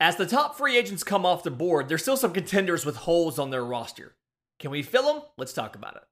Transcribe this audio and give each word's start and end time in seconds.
As 0.00 0.14
the 0.14 0.26
top 0.26 0.56
free 0.56 0.76
agents 0.76 1.02
come 1.02 1.26
off 1.26 1.42
the 1.42 1.50
board, 1.50 1.88
there's 1.88 2.02
still 2.02 2.16
some 2.16 2.32
contenders 2.32 2.86
with 2.86 2.94
holes 2.98 3.36
on 3.36 3.50
their 3.50 3.64
roster. 3.64 4.14
Can 4.60 4.70
we 4.70 4.80
fill 4.80 5.12
them? 5.12 5.22
Let's 5.36 5.52
talk 5.52 5.74
about 5.74 5.96
it. 5.96 6.04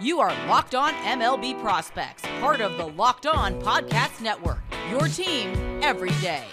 You 0.00 0.18
are 0.18 0.30
Locked 0.48 0.74
On 0.74 0.92
MLB 0.94 1.60
Prospects, 1.60 2.22
part 2.40 2.60
of 2.60 2.76
the 2.76 2.86
Locked 2.86 3.26
On 3.26 3.60
Podcast 3.62 4.20
Network. 4.20 4.58
Your 4.90 5.06
team 5.06 5.80
every 5.80 6.10
day. 6.20 6.44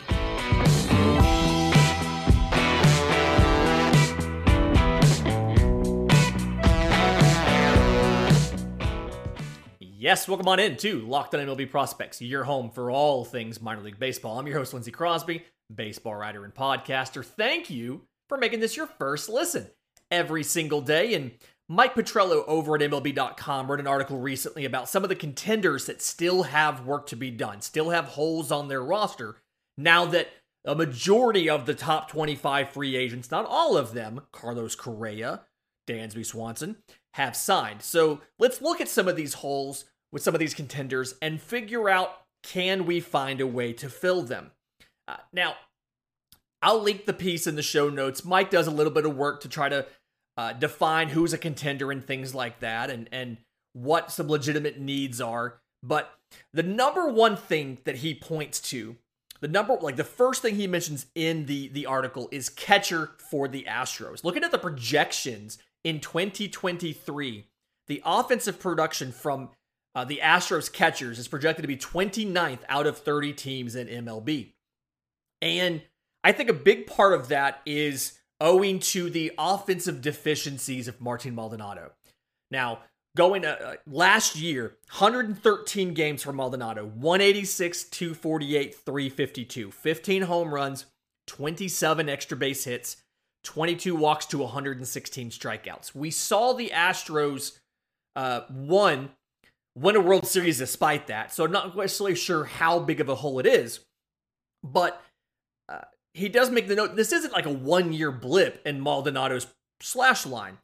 Yes, 9.79 10.27
welcome 10.27 10.47
on 10.47 10.59
in 10.59 10.77
to 10.77 11.01
Locked 11.01 11.33
On 11.33 11.39
MLB 11.39 11.71
Prospects, 11.71 12.21
your 12.21 12.43
home 12.43 12.69
for 12.69 12.91
all 12.91 13.25
things 13.25 13.59
minor 13.59 13.81
league 13.81 13.97
baseball. 13.97 14.37
I'm 14.37 14.45
your 14.45 14.59
host, 14.59 14.71
Lindsey 14.71 14.91
Crosby, 14.91 15.43
baseball 15.73 16.15
writer 16.15 16.43
and 16.43 16.53
podcaster. 16.53 17.23
Thank 17.23 17.69
you 17.69 18.01
for 18.29 18.37
making 18.37 18.59
this 18.59 18.77
your 18.77 18.87
first 18.87 19.29
listen 19.29 19.69
every 20.11 20.43
single 20.43 20.81
day. 20.81 21.13
And 21.13 21.31
Mike 21.67 21.95
Petriello 21.95 22.43
over 22.47 22.75
at 22.75 22.81
MLB.com 22.81 23.69
wrote 23.69 23.79
an 23.79 23.87
article 23.87 24.19
recently 24.19 24.65
about 24.65 24.89
some 24.89 25.03
of 25.03 25.09
the 25.09 25.15
contenders 25.15 25.85
that 25.85 26.01
still 26.01 26.43
have 26.43 26.85
work 26.85 27.07
to 27.07 27.15
be 27.15 27.31
done, 27.31 27.61
still 27.61 27.89
have 27.89 28.05
holes 28.05 28.51
on 28.51 28.67
their 28.67 28.83
roster, 28.83 29.37
now 29.77 30.05
that 30.05 30.29
a 30.63 30.75
majority 30.75 31.49
of 31.49 31.65
the 31.65 31.75
top 31.75 32.09
25 32.09 32.69
free 32.69 32.95
agents, 32.95 33.31
not 33.31 33.45
all 33.45 33.77
of 33.77 33.93
them, 33.93 34.21
Carlos 34.31 34.75
Correa, 34.75 35.41
Dansby 35.87 36.25
Swanson, 36.25 36.77
have 37.13 37.35
signed. 37.35 37.81
So 37.81 38.21
let's 38.39 38.61
look 38.61 38.81
at 38.81 38.89
some 38.89 39.07
of 39.07 39.15
these 39.15 39.35
holes 39.35 39.85
with 40.11 40.23
some 40.23 40.33
of 40.33 40.39
these 40.39 40.53
contenders 40.53 41.15
and 41.21 41.41
figure 41.41 41.89
out 41.89 42.21
can 42.43 42.85
we 42.85 42.99
find 42.99 43.41
a 43.41 43.47
way 43.47 43.73
to 43.73 43.89
fill 43.89 44.21
them. 44.21 44.51
Uh, 45.07 45.17
now, 45.33 45.55
I'll 46.61 46.81
link 46.81 47.05
the 47.05 47.13
piece 47.13 47.47
in 47.47 47.55
the 47.55 47.61
show 47.61 47.89
notes. 47.89 48.25
Mike 48.25 48.49
does 48.49 48.67
a 48.67 48.71
little 48.71 48.91
bit 48.91 49.05
of 49.05 49.15
work 49.15 49.41
to 49.41 49.49
try 49.49 49.69
to 49.69 49.85
uh, 50.37 50.53
define 50.53 51.09
who's 51.09 51.33
a 51.33 51.37
contender 51.37 51.91
and 51.91 52.05
things 52.05 52.33
like 52.33 52.59
that, 52.59 52.89
and 52.89 53.07
and 53.11 53.37
what 53.73 54.11
some 54.11 54.27
legitimate 54.27 54.79
needs 54.79 55.21
are. 55.21 55.59
But 55.83 56.11
the 56.53 56.63
number 56.63 57.07
one 57.07 57.37
thing 57.37 57.77
that 57.85 57.97
he 57.97 58.15
points 58.15 58.59
to, 58.69 58.95
the 59.41 59.47
number 59.47 59.75
like 59.75 59.95
the 59.95 60.03
first 60.03 60.41
thing 60.41 60.55
he 60.55 60.67
mentions 60.67 61.05
in 61.13 61.45
the 61.45 61.67
the 61.67 61.85
article 61.85 62.27
is 62.31 62.49
catcher 62.49 63.11
for 63.29 63.47
the 63.47 63.65
Astros. 63.69 64.23
Looking 64.23 64.43
at 64.43 64.51
the 64.51 64.57
projections 64.57 65.57
in 65.83 65.99
2023, 65.99 67.45
the 67.87 68.01
offensive 68.03 68.59
production 68.59 69.11
from 69.11 69.49
uh, 69.93 70.03
the 70.03 70.19
Astros 70.23 70.71
catchers 70.71 71.19
is 71.19 71.27
projected 71.27 71.63
to 71.63 71.67
be 71.67 71.77
29th 71.77 72.59
out 72.67 72.87
of 72.87 72.97
30 72.97 73.33
teams 73.33 73.75
in 73.75 73.87
MLB. 73.87 74.53
And 75.41 75.81
I 76.23 76.31
think 76.31 76.49
a 76.49 76.53
big 76.53 76.87
part 76.87 77.13
of 77.13 77.27
that 77.29 77.61
is 77.65 78.19
owing 78.41 78.79
to 78.79 79.09
the 79.09 79.31
offensive 79.37 80.01
deficiencies 80.01 80.87
of 80.87 80.99
Martin 80.99 81.35
Maldonado. 81.35 81.91
Now, 82.51 82.79
going 83.15 83.45
uh, 83.45 83.57
uh 83.61 83.73
last 83.87 84.35
year, 84.35 84.77
113 84.91 85.93
games 85.93 86.23
for 86.23 86.33
Maldonado, 86.33 86.85
186, 86.85 87.85
248, 87.85 88.75
352, 88.75 89.71
15 89.71 90.21
home 90.23 90.53
runs, 90.53 90.85
27 91.27 92.09
extra 92.09 92.37
base 92.37 92.65
hits, 92.65 92.97
22 93.43 93.95
walks 93.95 94.25
to 94.25 94.39
116 94.39 95.29
strikeouts. 95.29 95.95
We 95.95 96.11
saw 96.11 96.53
the 96.53 96.71
Astros 96.73 97.59
uh, 98.15 98.41
one 98.49 99.09
win 99.75 99.95
a 99.95 99.99
World 99.99 100.27
Series 100.27 100.57
despite 100.57 101.07
that. 101.07 101.33
So 101.33 101.45
I'm 101.45 101.51
not 101.51 101.75
necessarily 101.75 102.15
sure 102.15 102.45
how 102.45 102.79
big 102.79 102.99
of 102.99 103.09
a 103.09 103.15
hole 103.15 103.39
it 103.39 103.45
is, 103.45 103.81
but 104.63 105.01
uh, 105.69 105.81
he 106.13 106.29
does 106.29 106.49
make 106.49 106.67
the 106.67 106.75
note 106.75 106.95
this 106.95 107.11
isn't 107.11 107.33
like 107.33 107.45
a 107.45 107.51
one 107.51 107.93
year 107.93 108.11
blip 108.11 108.61
in 108.65 108.81
Maldonado's 108.81 109.47
slash 109.81 110.25
line. 110.25 110.57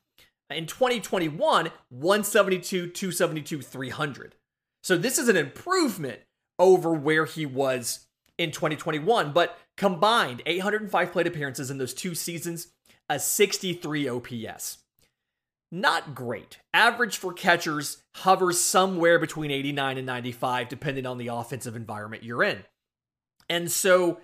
In 0.50 0.66
2021, 0.66 1.72
172, 1.90 2.90
272, 2.90 3.62
300. 3.62 4.36
So 4.84 4.98
this 4.98 5.18
is 5.18 5.30
an 5.30 5.38
improvement 5.38 6.20
over 6.60 6.94
where 6.94 7.26
he 7.26 7.46
was 7.46 8.08
in 8.38 8.52
2021, 8.52 9.32
but 9.32 9.58
combined 9.78 10.42
805 10.46 11.12
plate 11.12 11.28
appearances 11.28 11.72
in 11.72 11.78
those 11.78 11.94
two 11.94 12.16
seasons, 12.16 12.68
a 13.08 13.18
63 13.18 14.10
OPS 14.10 14.80
not 15.72 16.14
great. 16.14 16.60
Average 16.74 17.18
for 17.18 17.32
catchers 17.32 18.04
hovers 18.16 18.60
somewhere 18.60 19.18
between 19.18 19.52
89 19.52 19.98
and 19.98 20.06
95, 20.06 20.68
depending 20.68 21.06
on 21.06 21.18
the 21.18 21.28
offensive 21.28 21.76
environment 21.76 22.24
you're 22.24 22.44
in. 22.44 22.64
And 23.50 23.72
so 23.72 24.20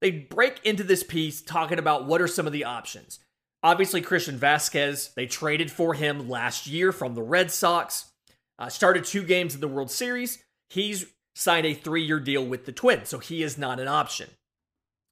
they 0.00 0.10
break 0.10 0.60
into 0.64 0.82
this 0.82 1.02
piece 1.02 1.40
talking 1.40 1.78
about 1.78 2.06
what 2.06 2.20
are 2.20 2.28
some 2.28 2.46
of 2.46 2.52
the 2.52 2.64
options. 2.64 3.18
Obviously, 3.62 4.00
Christian 4.00 4.38
Vazquez, 4.38 5.14
they 5.14 5.26
traded 5.26 5.70
for 5.70 5.94
him 5.94 6.28
last 6.28 6.66
year 6.66 6.92
from 6.92 7.14
the 7.14 7.22
Red 7.22 7.50
Sox, 7.50 8.12
uh, 8.58 8.68
started 8.68 9.04
two 9.04 9.22
games 9.22 9.54
in 9.54 9.60
the 9.60 9.68
World 9.68 9.90
Series. 9.90 10.42
He's 10.70 11.06
signed 11.34 11.66
a 11.66 11.74
three 11.74 12.02
year 12.02 12.20
deal 12.20 12.44
with 12.44 12.66
the 12.66 12.72
Twins, 12.72 13.08
so 13.08 13.18
he 13.18 13.42
is 13.42 13.58
not 13.58 13.80
an 13.80 13.88
option. 13.88 14.30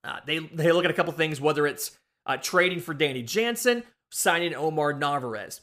Uh, 0.04 0.20
they, 0.26 0.38
they 0.38 0.70
look 0.70 0.84
at 0.84 0.90
a 0.90 0.94
couple 0.94 1.12
things, 1.12 1.40
whether 1.40 1.66
it's 1.66 1.98
uh, 2.26 2.36
trading 2.36 2.80
for 2.80 2.94
Danny 2.94 3.22
Jansen, 3.22 3.82
signing 4.12 4.54
Omar 4.54 4.92
Narvaez. 4.92 5.62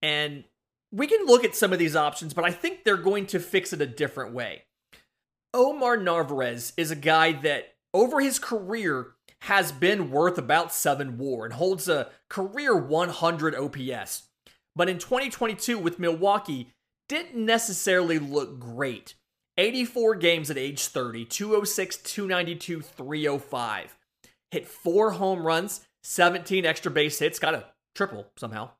And 0.00 0.44
we 0.92 1.06
can 1.06 1.26
look 1.26 1.44
at 1.44 1.54
some 1.54 1.72
of 1.72 1.78
these 1.78 1.96
options, 1.96 2.34
but 2.34 2.44
I 2.44 2.50
think 2.50 2.84
they're 2.84 2.96
going 2.96 3.26
to 3.26 3.40
fix 3.40 3.72
it 3.72 3.80
a 3.80 3.86
different 3.86 4.32
way. 4.32 4.62
Omar 5.52 5.96
Narvaez 5.96 6.72
is 6.76 6.90
a 6.90 6.96
guy 6.96 7.32
that 7.32 7.74
over 7.92 8.20
his 8.20 8.38
career 8.38 9.14
has 9.42 9.72
been 9.72 10.10
worth 10.10 10.38
about 10.38 10.72
7 10.72 11.18
war 11.18 11.44
and 11.44 11.54
holds 11.54 11.88
a 11.88 12.10
career 12.28 12.76
100 12.76 13.54
OPS. 13.54 14.24
But 14.76 14.88
in 14.88 14.98
2022 14.98 15.78
with 15.78 15.98
Milwaukee, 15.98 16.72
didn't 17.08 17.44
necessarily 17.44 18.18
look 18.18 18.60
great. 18.60 19.14
84 19.58 20.14
games 20.16 20.50
at 20.50 20.58
age 20.58 20.86
30, 20.86 21.24
206, 21.24 21.96
292, 21.98 22.80
305. 22.80 23.96
Hit 24.50 24.68
four 24.68 25.12
home 25.12 25.46
runs, 25.46 25.86
17 26.02 26.64
extra 26.64 26.90
base 26.90 27.18
hits, 27.18 27.38
got 27.38 27.54
a 27.54 27.66
triple 27.94 28.26
somehow 28.36 28.70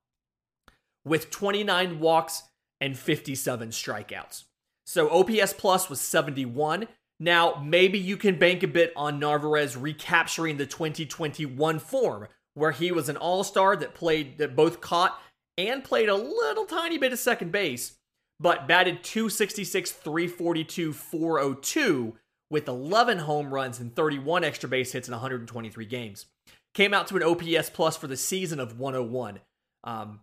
with 1.04 1.30
29 1.30 2.00
walks 2.00 2.44
and 2.80 2.98
57 2.98 3.70
strikeouts. 3.70 4.44
So 4.86 5.10
OPS 5.10 5.52
plus 5.52 5.88
was 5.88 6.00
71. 6.00 6.88
Now, 7.22 7.62
maybe 7.62 7.98
you 7.98 8.16
can 8.16 8.38
bank 8.38 8.62
a 8.62 8.68
bit 8.68 8.94
on 8.96 9.20
Narvaez 9.20 9.76
recapturing 9.76 10.56
the 10.56 10.64
2021 10.64 11.78
form, 11.78 12.28
where 12.54 12.72
he 12.72 12.90
was 12.90 13.10
an 13.10 13.18
all 13.18 13.44
star 13.44 13.76
that 13.76 13.94
played, 13.94 14.38
that 14.38 14.56
both 14.56 14.80
caught 14.80 15.20
and 15.58 15.84
played 15.84 16.08
a 16.08 16.14
little 16.14 16.64
tiny 16.64 16.96
bit 16.96 17.12
of 17.12 17.18
second 17.18 17.52
base, 17.52 17.98
but 18.40 18.66
batted 18.66 19.04
266, 19.04 19.92
342, 19.92 20.94
402 20.94 22.16
with 22.50 22.66
11 22.66 23.18
home 23.18 23.52
runs 23.52 23.78
and 23.78 23.94
31 23.94 24.42
extra 24.42 24.68
base 24.68 24.92
hits 24.92 25.06
in 25.06 25.12
123 25.12 25.84
games. 25.84 26.24
Came 26.72 26.94
out 26.94 27.06
to 27.08 27.16
an 27.16 27.22
OPS 27.22 27.68
plus 27.68 27.98
for 27.98 28.06
the 28.06 28.16
season 28.16 28.58
of 28.58 28.78
101. 28.78 29.40
Um, 29.84 30.20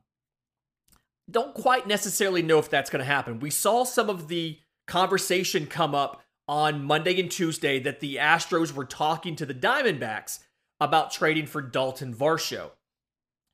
don't 1.30 1.53
quite 1.53 1.88
necessarily 1.88 2.41
know 2.41 2.57
if 2.57 2.69
that's 2.69 2.90
going 2.90 3.02
to 3.02 3.06
happen. 3.06 3.40
We 3.40 3.52
saw 3.52 3.84
some 3.84 4.09
of 4.09 4.30
the 4.30 4.57
conversation 4.88 5.68
come 5.68 5.94
up 5.94 6.24
on 6.47 6.84
Monday 6.84 7.19
and 7.19 7.30
Tuesday 7.30 7.80
that 7.80 8.00
the 8.00 8.16
Astros 8.16 8.74
were 8.74 8.85
talking 8.85 9.35
to 9.35 9.46
the 9.46 9.53
Diamondbacks 9.53 10.40
about 10.80 11.12
trading 11.12 11.46
for 11.46 11.62
Dalton 11.62 12.13
Varsho. 12.13 12.72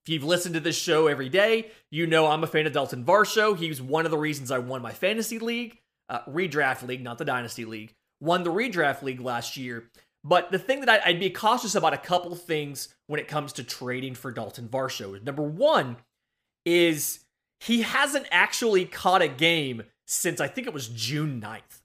If 0.05 0.09
you've 0.09 0.23
listened 0.23 0.55
to 0.55 0.59
this 0.59 0.77
show 0.77 1.07
every 1.07 1.29
day, 1.29 1.71
you 1.89 2.05
know 2.05 2.27
I'm 2.27 2.43
a 2.43 2.47
fan 2.47 2.67
of 2.67 2.73
Dalton 2.73 3.05
Varsho. 3.05 3.57
He's 3.57 3.81
one 3.81 4.05
of 4.05 4.11
the 4.11 4.17
reasons 4.17 4.51
I 4.51 4.59
won 4.59 4.81
my 4.81 4.91
fantasy 4.91 5.39
league, 5.39 5.79
uh, 6.09 6.19
redraft 6.29 6.85
league, 6.85 7.01
not 7.01 7.17
the 7.17 7.25
dynasty 7.25 7.63
league. 7.63 7.93
Won 8.19 8.43
the 8.43 8.51
redraft 8.51 9.01
league 9.01 9.21
last 9.21 9.55
year. 9.55 9.89
But 10.25 10.51
the 10.51 10.59
thing 10.59 10.81
that 10.81 11.05
I'd 11.05 11.19
be 11.19 11.29
cautious 11.29 11.75
about 11.75 11.93
a 11.93 11.97
couple 11.97 12.35
things 12.35 12.93
when 13.07 13.19
it 13.19 13.27
comes 13.27 13.53
to 13.53 13.63
trading 13.63 14.15
for 14.15 14.31
Dalton 14.31 14.67
Varsho 14.67 15.21
number 15.23 15.43
one 15.43 15.97
is 16.65 17.19
he 17.59 17.81
hasn't 17.81 18.27
actually 18.31 18.85
caught 18.85 19.21
a 19.21 19.27
game 19.27 19.83
since 20.05 20.41
I 20.41 20.47
think 20.47 20.67
it 20.67 20.73
was 20.73 20.89
June 20.89 21.41
9th. 21.41 21.81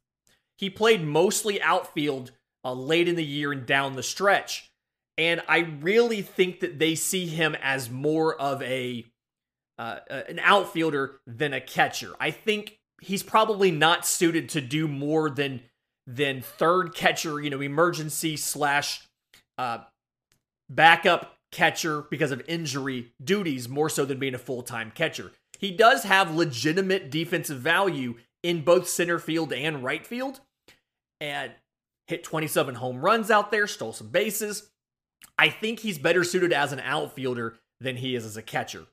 He 0.59 0.69
played 0.69 1.03
mostly 1.03 1.61
outfield 1.63 2.33
uh, 2.65 2.73
late 2.73 3.09
in 3.09 3.17
the 3.17 3.25
year 3.25 3.53
and 3.53 3.65
down 3.65 3.97
the 3.97 4.03
stretch. 4.03 4.71
And 5.17 5.43
I 5.49 5.59
really 5.59 6.23
think 6.23 6.61
that 6.61 6.79
they 6.79 6.95
see 6.95 7.27
him 7.27 7.57
as 7.63 7.91
more 7.91 8.35
of 8.41 8.63
a 8.63 9.07
uh, 9.79 10.01
an 10.29 10.41
outfielder 10.43 11.21
than 11.27 11.53
a 11.53 11.61
catcher. 11.61 12.13
I 12.19 12.33
think 12.33 12.79
he's 13.01 13.23
probably 13.23 13.71
not 13.71 14.05
suited 14.05 14.49
to 14.51 14.61
do 14.61 14.89
more 14.89 15.31
than 15.31 15.63
than 16.07 16.43
third 16.43 16.95
catcher, 16.95 17.41
you 17.41 17.51
know, 17.51 17.61
emergency 17.61 18.37
slash 18.37 19.07
uh, 19.57 19.79
backup 20.69 21.37
catcher 21.53 22.03
because 22.11 22.33
of 22.33 22.43
injury 22.49 23.13
duties 23.23 23.69
more 23.69 23.89
so 23.89 24.05
than 24.05 24.19
being 24.19 24.35
a 24.35 24.39
full 24.39 24.63
time 24.63 24.91
catcher 24.95 25.33
he 25.59 25.73
does 25.73 26.05
have 26.05 26.35
legitimate 26.35 27.11
defensive 27.11 27.59
value 27.59 28.15
in 28.43 28.63
both 28.63 28.89
center 28.89 29.19
field 29.19 29.53
and 29.53 29.83
right 29.83 30.07
field. 30.07 30.41
And 31.21 31.53
hit 32.07 32.25
27 32.25 32.77
home 32.77 33.01
runs 33.01 33.31
out 33.31 33.51
there, 33.51 33.67
stole 33.67 33.93
some 33.93 34.09
bases. 34.09 34.71
I 35.37 35.49
think 35.49 35.81
he's 35.81 35.99
better 35.99 36.25
suited 36.25 36.53
as 36.53 36.73
an 36.73 36.81
outfielder 36.81 37.57
than 37.81 37.97
he 37.97 38.15
is 38.15 38.25
as 38.25 38.37
a 38.37 38.43
catcher. 38.43 38.87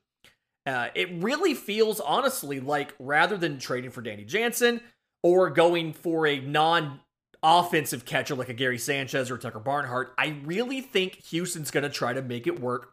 Uh, 0.66 0.88
it 0.94 1.10
really 1.22 1.54
feels, 1.54 2.00
honestly, 2.00 2.58
like 2.60 2.94
rather 2.98 3.36
than 3.36 3.58
trading 3.58 3.90
for 3.90 4.02
Danny 4.02 4.24
Jansen 4.24 4.80
or 5.22 5.50
going 5.50 5.92
for 5.92 6.26
a 6.26 6.40
non 6.40 7.00
offensive 7.42 8.04
catcher 8.04 8.34
like 8.34 8.48
a 8.48 8.54
Gary 8.54 8.78
Sanchez 8.78 9.30
or 9.30 9.38
Tucker 9.38 9.60
Barnhart, 9.60 10.12
I 10.18 10.40
really 10.44 10.80
think 10.80 11.14
Houston's 11.26 11.70
going 11.70 11.84
to 11.84 11.90
try 11.90 12.12
to 12.12 12.22
make 12.22 12.46
it 12.46 12.60
work 12.60 12.92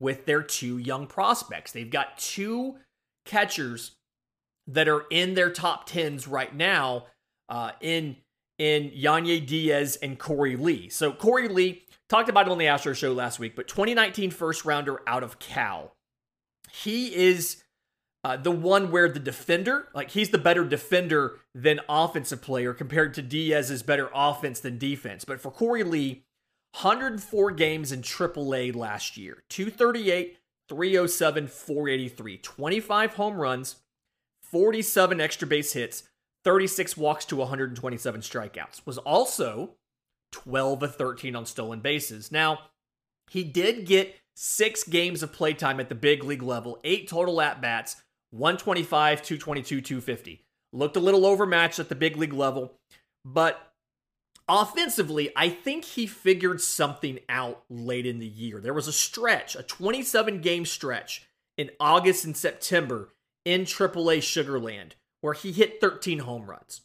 with 0.00 0.26
their 0.26 0.42
two 0.42 0.78
young 0.78 1.06
prospects. 1.06 1.72
They've 1.72 1.90
got 1.90 2.18
two 2.18 2.76
catchers 3.24 3.96
that 4.68 4.88
are 4.88 5.04
in 5.10 5.34
their 5.34 5.50
top 5.50 5.86
tens 5.86 6.28
right 6.28 6.54
now 6.54 7.06
uh, 7.48 7.72
in 7.80 8.16
in 8.58 8.90
Yainer 8.90 9.44
Diaz 9.44 9.96
and 10.02 10.18
Korey 10.18 10.60
Lee. 10.60 10.88
So 10.88 11.12
Korey 11.12 11.50
Lee 11.50 11.84
talked 12.08 12.28
about 12.28 12.46
it 12.46 12.52
on 12.52 12.58
the 12.58 12.66
Astro 12.66 12.92
show 12.92 13.12
last 13.12 13.38
week, 13.38 13.54
but 13.54 13.68
2019 13.68 14.30
first 14.30 14.64
rounder 14.64 15.00
out 15.06 15.22
of 15.22 15.38
Cal. 15.38 15.92
He 16.70 17.14
is 17.14 17.62
uh, 18.24 18.36
the 18.36 18.50
one 18.50 18.90
where 18.90 19.08
the 19.08 19.20
defender, 19.20 19.88
like 19.94 20.10
he's 20.10 20.30
the 20.30 20.38
better 20.38 20.64
defender 20.64 21.38
than 21.54 21.80
offensive 21.88 22.42
player 22.42 22.74
compared 22.74 23.14
to 23.14 23.22
Diaz's 23.22 23.82
better 23.82 24.10
offense 24.14 24.60
than 24.60 24.78
defense. 24.78 25.24
But 25.24 25.40
for 25.40 25.52
Korey 25.52 25.88
Lee, 25.88 26.24
104 26.72 27.52
games 27.52 27.92
in 27.92 28.02
AAA 28.02 28.74
last 28.74 29.16
year, 29.16 29.42
238, 29.48 30.36
307, 30.68 31.46
483, 31.46 32.38
25 32.38 33.14
home 33.14 33.36
runs, 33.36 33.76
47 34.42 35.20
extra 35.20 35.48
base 35.48 35.72
hits, 35.72 36.02
36 36.48 36.96
walks 36.96 37.26
to 37.26 37.36
127 37.36 38.22
strikeouts. 38.22 38.80
Was 38.86 38.96
also 38.96 39.74
12 40.32 40.82
of 40.82 40.96
13 40.96 41.36
on 41.36 41.44
stolen 41.44 41.80
bases. 41.80 42.32
Now, 42.32 42.60
he 43.28 43.44
did 43.44 43.84
get 43.84 44.16
six 44.34 44.82
games 44.82 45.22
of 45.22 45.30
playtime 45.30 45.78
at 45.78 45.90
the 45.90 45.94
big 45.94 46.24
league 46.24 46.42
level, 46.42 46.80
eight 46.84 47.06
total 47.06 47.42
at 47.42 47.60
bats, 47.60 47.96
125, 48.30 49.20
222, 49.20 49.82
250. 49.82 50.42
Looked 50.72 50.96
a 50.96 51.00
little 51.00 51.26
overmatched 51.26 51.80
at 51.80 51.90
the 51.90 51.94
big 51.94 52.16
league 52.16 52.32
level, 52.32 52.72
but 53.26 53.74
offensively, 54.48 55.30
I 55.36 55.50
think 55.50 55.84
he 55.84 56.06
figured 56.06 56.62
something 56.62 57.18
out 57.28 57.62
late 57.68 58.06
in 58.06 58.20
the 58.20 58.26
year. 58.26 58.58
There 58.58 58.72
was 58.72 58.88
a 58.88 58.92
stretch, 58.92 59.54
a 59.54 59.62
27 59.62 60.40
game 60.40 60.64
stretch 60.64 61.28
in 61.58 61.68
August 61.78 62.24
and 62.24 62.34
September 62.34 63.10
in 63.44 63.66
AAA 63.66 64.20
Sugarland 64.20 64.92
where 65.20 65.34
he 65.34 65.52
hit 65.52 65.80
13 65.80 66.20
home 66.20 66.48
runs. 66.48 66.82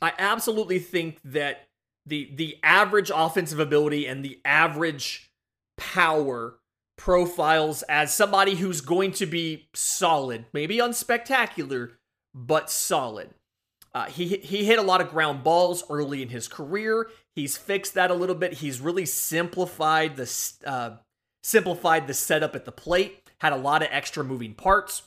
I 0.00 0.12
absolutely 0.18 0.78
think 0.78 1.18
that 1.24 1.68
the 2.06 2.30
the 2.34 2.58
average 2.62 3.10
offensive 3.14 3.58
ability 3.58 4.06
and 4.06 4.24
the 4.24 4.40
average 4.44 5.30
power 5.76 6.58
profiles 6.96 7.82
as 7.84 8.14
somebody 8.14 8.56
who's 8.56 8.80
going 8.80 9.12
to 9.12 9.26
be 9.26 9.68
solid, 9.74 10.44
maybe 10.52 10.78
unspectacular, 10.78 11.92
but 12.34 12.70
solid. 12.70 13.30
Uh, 13.94 14.06
he 14.06 14.36
he 14.38 14.64
hit 14.64 14.78
a 14.78 14.82
lot 14.82 15.00
of 15.00 15.10
ground 15.10 15.44
balls 15.44 15.84
early 15.88 16.20
in 16.20 16.28
his 16.28 16.48
career. 16.48 17.08
He's 17.34 17.56
fixed 17.56 17.94
that 17.94 18.10
a 18.10 18.14
little 18.14 18.34
bit. 18.34 18.54
He's 18.54 18.80
really 18.80 19.06
simplified 19.06 20.16
the 20.16 20.52
uh, 20.66 20.96
simplified 21.42 22.06
the 22.06 22.14
setup 22.14 22.56
at 22.56 22.64
the 22.64 22.72
plate. 22.72 23.22
Had 23.38 23.52
a 23.52 23.56
lot 23.56 23.82
of 23.82 23.88
extra 23.90 24.24
moving 24.24 24.54
parts. 24.54 25.02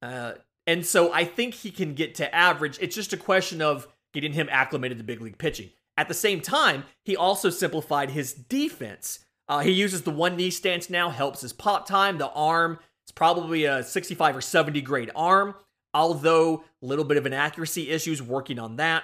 Uh, 0.00 0.32
and 0.66 0.84
so 0.84 1.12
I 1.12 1.24
think 1.24 1.54
he 1.54 1.70
can 1.70 1.94
get 1.94 2.14
to 2.16 2.34
average. 2.34 2.78
It's 2.80 2.94
just 2.94 3.12
a 3.12 3.16
question 3.16 3.62
of 3.62 3.88
getting 4.12 4.32
him 4.32 4.48
acclimated 4.50 4.98
to 4.98 5.04
big 5.04 5.20
league 5.20 5.38
pitching. 5.38 5.70
At 5.96 6.08
the 6.08 6.14
same 6.14 6.40
time, 6.40 6.84
he 7.04 7.16
also 7.16 7.50
simplified 7.50 8.10
his 8.10 8.32
defense. 8.32 9.20
Uh, 9.48 9.60
he 9.60 9.72
uses 9.72 10.02
the 10.02 10.10
one 10.10 10.36
knee 10.36 10.50
stance 10.50 10.88
now, 10.88 11.10
helps 11.10 11.40
his 11.40 11.52
pop 11.52 11.86
time. 11.86 12.18
The 12.18 12.30
arm, 12.30 12.78
it's 13.04 13.12
probably 13.12 13.64
a 13.64 13.82
65 13.82 14.36
or 14.36 14.40
70 14.40 14.80
grade 14.82 15.10
arm, 15.14 15.54
although 15.92 16.64
a 16.82 16.86
little 16.86 17.04
bit 17.04 17.16
of 17.16 17.26
inaccuracy 17.26 17.90
issues 17.90 18.22
working 18.22 18.58
on 18.58 18.76
that. 18.76 19.02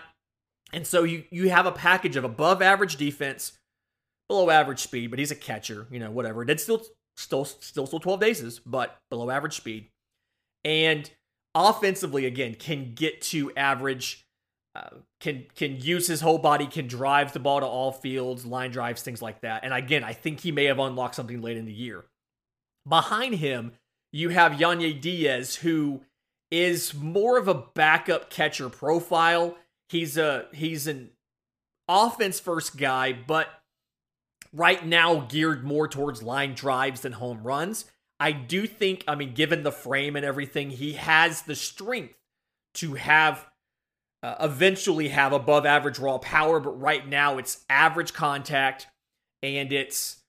And 0.73 0.87
so 0.87 1.05
you 1.05 1.25
you 1.31 1.51
have 1.51 1.67
a 1.67 1.73
package 1.73 2.17
of 2.17 2.25
above 2.25 2.63
average 2.63 2.97
defense, 2.97 3.53
below 4.29 4.51
average 4.51 4.81
speed, 4.81 5.11
but 5.11 5.19
he's 5.19 5.31
a 5.31 5.37
catcher, 5.37 5.87
you 5.91 5.99
know, 5.99 6.11
whatever. 6.11 6.45
Did 6.45 6.61
still 6.61 6.83
still 7.17 7.45
still 7.45 7.87
still 7.87 8.01
12 8.01 8.21
bases, 8.21 8.61
but 8.65 8.99
below 9.11 9.31
average 9.31 9.57
speed. 9.57 9.91
And 10.65 11.11
offensively, 11.57 12.27
again, 12.27 12.55
can 12.55 12.93
get 12.95 13.23
to 13.23 13.51
average. 13.57 14.23
Uh, 14.77 14.99
can 15.21 15.47
can 15.55 15.81
use 15.81 16.07
his 16.07 16.21
whole 16.21 16.37
body, 16.37 16.67
can 16.67 16.87
drive 16.87 17.33
the 17.33 17.41
ball 17.41 17.61
to 17.61 17.67
all 17.67 17.91
fields, 17.91 18.45
line 18.45 18.71
drives, 18.71 19.03
things 19.03 19.23
like 19.23 19.41
that. 19.41 19.65
And 19.65 19.73
again, 19.73 20.05
I 20.05 20.13
think 20.13 20.41
he 20.41 20.53
may 20.53 20.65
have 20.67 20.79
unlocked 20.79 21.15
something 21.15 21.41
late 21.41 21.57
in 21.57 21.65
the 21.65 21.73
year. 21.73 22.05
Behind 22.87 23.37
him, 23.37 23.73
you 24.13 24.29
have 24.29 24.53
Yainer 24.53 25.01
Diaz, 25.01 25.57
who 25.57 26.03
is 26.51 26.93
more 26.93 27.39
of 27.39 27.49
a 27.49 27.55
backup 27.55 28.29
catcher 28.29 28.69
profile. 28.69 29.57
He's 29.89 30.19
a 30.19 30.47
he's 30.53 30.87
an 30.87 31.11
offense 31.89 32.39
first 32.39 32.77
guy, 32.77 33.15
but 33.15 33.49
right 34.53 34.85
now 34.85 35.21
geared 35.21 35.65
more 35.65 35.89
towards 35.89 36.23
line 36.23 36.55
drives 36.55 37.01
than 37.01 37.13
home 37.13 37.43
runs. 37.43 37.87
I 38.19 38.33
do 38.33 38.67
think, 38.67 39.05
I 39.07 39.15
mean, 39.15 39.35
given 39.35 39.63
the 39.63 39.73
frame 39.73 40.17
and 40.17 40.25
everything, 40.25 40.71
he 40.71 40.95
has 40.95 41.43
the 41.43 41.55
strength 41.55 42.15
to 42.75 42.95
have 42.95 43.47
uh, 44.23 44.35
eventually 44.41 45.09
have 45.09 45.33
above 45.33 45.67
average 45.67 45.99
raw 45.99 46.19
power, 46.19 46.59
but 46.59 46.81
right 46.81 47.07
now 47.07 47.39
it's 47.39 47.65
average 47.69 48.13
contact 48.13 48.87
and 49.43 49.73
it's 49.73 50.23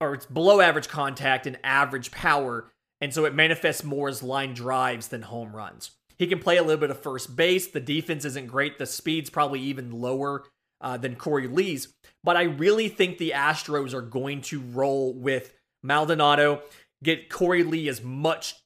or 0.00 0.14
it's 0.14 0.26
below 0.26 0.60
average 0.60 0.88
contact 0.88 1.46
and 1.46 1.58
average 1.62 2.10
power, 2.10 2.70
and 3.00 3.12
so 3.12 3.24
it 3.24 3.34
manifests 3.34 3.84
more 3.84 4.08
as 4.08 4.22
line 4.22 4.54
drives 4.54 5.08
than 5.08 5.22
home 5.22 5.54
runs. 5.54 5.90
He 6.18 6.26
can 6.26 6.38
play 6.38 6.56
a 6.56 6.62
little 6.62 6.80
bit 6.80 6.90
of 6.90 7.02
first 7.02 7.34
base. 7.34 7.66
The 7.66 7.80
defense 7.80 8.24
isn't 8.24 8.46
great. 8.46 8.78
The 8.78 8.86
speed's 8.86 9.28
probably 9.28 9.60
even 9.60 9.90
lower 9.90 10.44
uh, 10.80 10.96
than 10.96 11.16
Korey 11.16 11.52
Lee's, 11.52 11.92
but 12.22 12.36
I 12.36 12.44
really 12.44 12.88
think 12.88 13.18
the 13.18 13.32
Astros 13.34 13.92
are 13.92 14.02
going 14.02 14.42
to 14.42 14.60
roll 14.60 15.12
with 15.12 15.52
Maldonado 15.82 16.62
get 17.02 17.30
Korey 17.30 17.68
Lee 17.68 17.88
as 17.88 18.02
much 18.02 18.56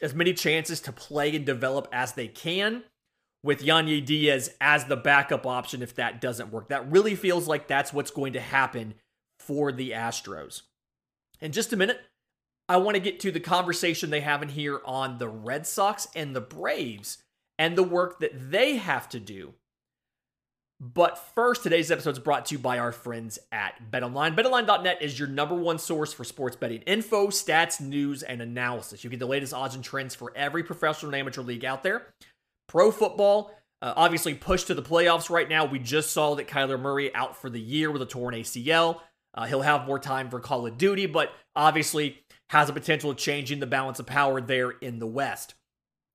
as 0.00 0.14
many 0.14 0.32
chances 0.32 0.80
to 0.80 0.92
play 0.92 1.34
and 1.34 1.44
develop 1.44 1.88
as 1.92 2.12
they 2.12 2.28
can 2.28 2.84
with 3.42 3.62
Yainer 3.62 4.04
Diaz 4.04 4.54
as 4.60 4.86
the 4.86 4.96
backup 4.96 5.46
option 5.46 5.82
if 5.82 5.94
that 5.96 6.20
doesn't 6.20 6.50
work. 6.50 6.68
That 6.68 6.90
really 6.90 7.14
feels 7.14 7.46
like 7.46 7.68
that's 7.68 7.92
what's 7.92 8.10
going 8.10 8.32
to 8.32 8.40
happen 8.40 8.94
for 9.38 9.72
the 9.72 9.90
Astros. 9.90 10.62
In 11.40 11.52
just 11.52 11.72
a 11.72 11.76
minute, 11.76 12.00
I 12.68 12.78
want 12.78 12.94
to 12.94 13.00
get 13.00 13.20
to 13.20 13.30
the 13.30 13.40
conversation 13.40 14.08
they 14.08 14.22
have 14.22 14.42
in 14.42 14.48
here 14.48 14.80
on 14.86 15.18
the 15.18 15.28
Red 15.28 15.66
Sox 15.66 16.08
and 16.16 16.34
the 16.34 16.40
Braves 16.40 17.18
and 17.58 17.76
the 17.76 17.82
work 17.82 18.20
that 18.20 18.50
they 18.50 18.76
have 18.76 19.08
to 19.10 19.20
do 19.20 19.54
but 20.92 21.16
first, 21.34 21.62
today's 21.62 21.90
episode 21.90 22.10
is 22.10 22.18
brought 22.18 22.44
to 22.46 22.56
you 22.56 22.58
by 22.58 22.78
our 22.78 22.92
friends 22.92 23.38
at 23.50 23.90
BetOnline. 23.90 24.36
BetOnline.net 24.36 25.00
is 25.00 25.18
your 25.18 25.28
number 25.28 25.54
one 25.54 25.78
source 25.78 26.12
for 26.12 26.24
sports 26.24 26.56
betting 26.56 26.82
info, 26.82 27.28
stats, 27.28 27.80
news, 27.80 28.22
and 28.22 28.42
analysis. 28.42 29.02
You 29.02 29.08
get 29.08 29.18
the 29.18 29.24
latest 29.24 29.54
odds 29.54 29.74
and 29.74 29.82
trends 29.82 30.14
for 30.14 30.30
every 30.36 30.62
professional 30.62 31.14
and 31.14 31.18
amateur 31.18 31.40
league 31.40 31.64
out 31.64 31.82
there. 31.84 32.12
Pro 32.68 32.90
football, 32.90 33.54
uh, 33.80 33.94
obviously 33.96 34.34
pushed 34.34 34.66
to 34.66 34.74
the 34.74 34.82
playoffs 34.82 35.30
right 35.30 35.48
now. 35.48 35.64
We 35.64 35.78
just 35.78 36.12
saw 36.12 36.34
that 36.34 36.48
Kyler 36.48 36.78
Murray 36.78 37.14
out 37.14 37.34
for 37.34 37.48
the 37.48 37.60
year 37.60 37.90
with 37.90 38.02
a 38.02 38.06
torn 38.06 38.34
ACL. 38.34 39.00
Uh, 39.32 39.46
he'll 39.46 39.62
have 39.62 39.86
more 39.86 39.98
time 39.98 40.28
for 40.28 40.38
Call 40.38 40.66
of 40.66 40.76
Duty, 40.76 41.06
but 41.06 41.32
obviously 41.56 42.18
has 42.50 42.68
a 42.68 42.74
potential 42.74 43.10
of 43.10 43.16
changing 43.16 43.60
the 43.60 43.66
balance 43.66 44.00
of 44.00 44.06
power 44.06 44.38
there 44.38 44.72
in 44.72 44.98
the 44.98 45.06
West. 45.06 45.54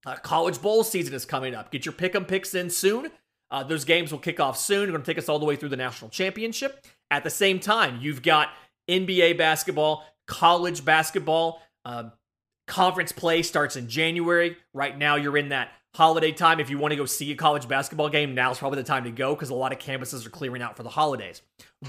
Uh, 0.05 0.15
college 0.17 0.61
bowl 0.61 0.83
season 0.83 1.15
is 1.15 1.25
coming 1.25 1.55
up. 1.55 1.71
Get 1.71 1.85
your 1.85 1.93
pick 1.93 2.13
'em 2.13 2.25
picks 2.25 2.53
in 2.53 2.69
soon. 2.69 3.11
Uh, 3.51 3.63
those 3.63 3.85
games 3.85 4.11
will 4.11 4.19
kick 4.19 4.39
off 4.39 4.57
soon. 4.57 4.81
They're 4.81 4.91
going 4.91 5.01
to 5.01 5.05
take 5.05 5.17
us 5.17 5.29
all 5.29 5.39
the 5.39 5.45
way 5.45 5.55
through 5.55 5.69
the 5.69 5.77
national 5.77 6.09
championship. 6.09 6.85
At 7.11 7.23
the 7.23 7.29
same 7.29 7.59
time, 7.59 7.99
you've 8.01 8.21
got 8.21 8.49
NBA 8.89 9.37
basketball, 9.37 10.05
college 10.27 10.85
basketball. 10.85 11.61
Uh, 11.83 12.09
conference 12.67 13.11
play 13.11 13.41
starts 13.41 13.75
in 13.75 13.87
January. 13.87 14.57
Right 14.73 14.97
now, 14.97 15.15
you're 15.15 15.37
in 15.37 15.49
that 15.49 15.71
holiday 15.95 16.31
time. 16.31 16.59
If 16.59 16.69
you 16.69 16.77
want 16.77 16.91
to 16.91 16.95
go 16.95 17.05
see 17.05 17.31
a 17.31 17.35
college 17.35 17.67
basketball 17.67 18.09
game, 18.09 18.35
now's 18.35 18.59
probably 18.59 18.77
the 18.77 18.87
time 18.87 19.03
to 19.05 19.11
go 19.11 19.33
because 19.33 19.49
a 19.49 19.55
lot 19.55 19.71
of 19.71 19.79
campuses 19.79 20.25
are 20.25 20.29
clearing 20.29 20.61
out 20.61 20.77
for 20.77 20.83
the 20.83 20.89
holidays. 20.89 21.41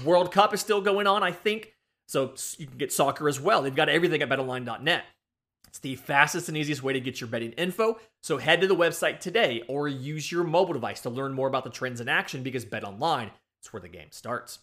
World 0.03 0.31
Cup 0.31 0.53
is 0.53 0.61
still 0.61 0.81
going 0.81 1.07
on, 1.07 1.21
I 1.23 1.31
think. 1.31 1.73
So 2.07 2.33
you 2.57 2.67
can 2.67 2.77
get 2.77 2.91
soccer 2.91 3.29
as 3.29 3.39
well. 3.39 3.61
They've 3.61 3.75
got 3.75 3.87
everything 3.87 4.21
at 4.21 4.29
betonline.net. 4.29 5.03
It's 5.71 5.79
the 5.79 5.95
fastest 5.95 6.49
and 6.49 6.57
easiest 6.57 6.83
way 6.83 6.91
to 6.91 6.99
get 6.99 7.21
your 7.21 7.29
betting 7.29 7.53
info. 7.53 7.97
So 8.21 8.37
head 8.37 8.59
to 8.59 8.67
the 8.67 8.75
website 8.75 9.21
today 9.21 9.63
or 9.69 9.87
use 9.87 10.29
your 10.29 10.43
mobile 10.43 10.73
device 10.73 10.99
to 11.03 11.09
learn 11.09 11.31
more 11.31 11.47
about 11.47 11.63
the 11.63 11.69
trends 11.69 12.01
in 12.01 12.09
action 12.09 12.43
because 12.43 12.65
Bet 12.65 12.83
Online 12.83 13.31
is 13.63 13.71
where 13.71 13.79
the 13.79 13.87
game 13.87 14.09
starts. 14.11 14.59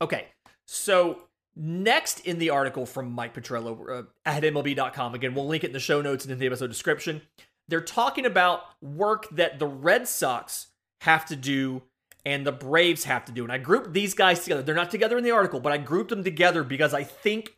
Okay, 0.00 0.28
so 0.66 1.24
next 1.54 2.20
in 2.20 2.38
the 2.38 2.48
article 2.48 2.86
from 2.86 3.12
Mike 3.12 3.34
Petriello 3.34 4.00
uh, 4.00 4.02
at 4.24 4.42
MLB.com, 4.42 5.14
again, 5.14 5.34
we'll 5.34 5.46
link 5.46 5.64
it 5.64 5.66
in 5.66 5.74
the 5.74 5.78
show 5.78 6.00
notes 6.00 6.24
and 6.24 6.32
in 6.32 6.38
the 6.38 6.46
episode 6.46 6.68
description. 6.68 7.20
They're 7.68 7.82
talking 7.82 8.24
about 8.24 8.62
work 8.80 9.28
that 9.32 9.58
the 9.58 9.66
Red 9.66 10.08
Sox 10.08 10.68
have 11.02 11.26
to 11.26 11.36
do 11.36 11.82
and 12.24 12.46
the 12.46 12.52
Braves 12.52 13.04
have 13.04 13.26
to 13.26 13.32
do. 13.32 13.42
And 13.42 13.52
I 13.52 13.58
grouped 13.58 13.92
these 13.92 14.14
guys 14.14 14.42
together. 14.42 14.62
They're 14.62 14.74
not 14.74 14.90
together 14.90 15.18
in 15.18 15.24
the 15.24 15.32
article, 15.32 15.60
but 15.60 15.72
I 15.72 15.76
grouped 15.76 16.08
them 16.08 16.24
together 16.24 16.64
because 16.64 16.94
I 16.94 17.04
think 17.04 17.54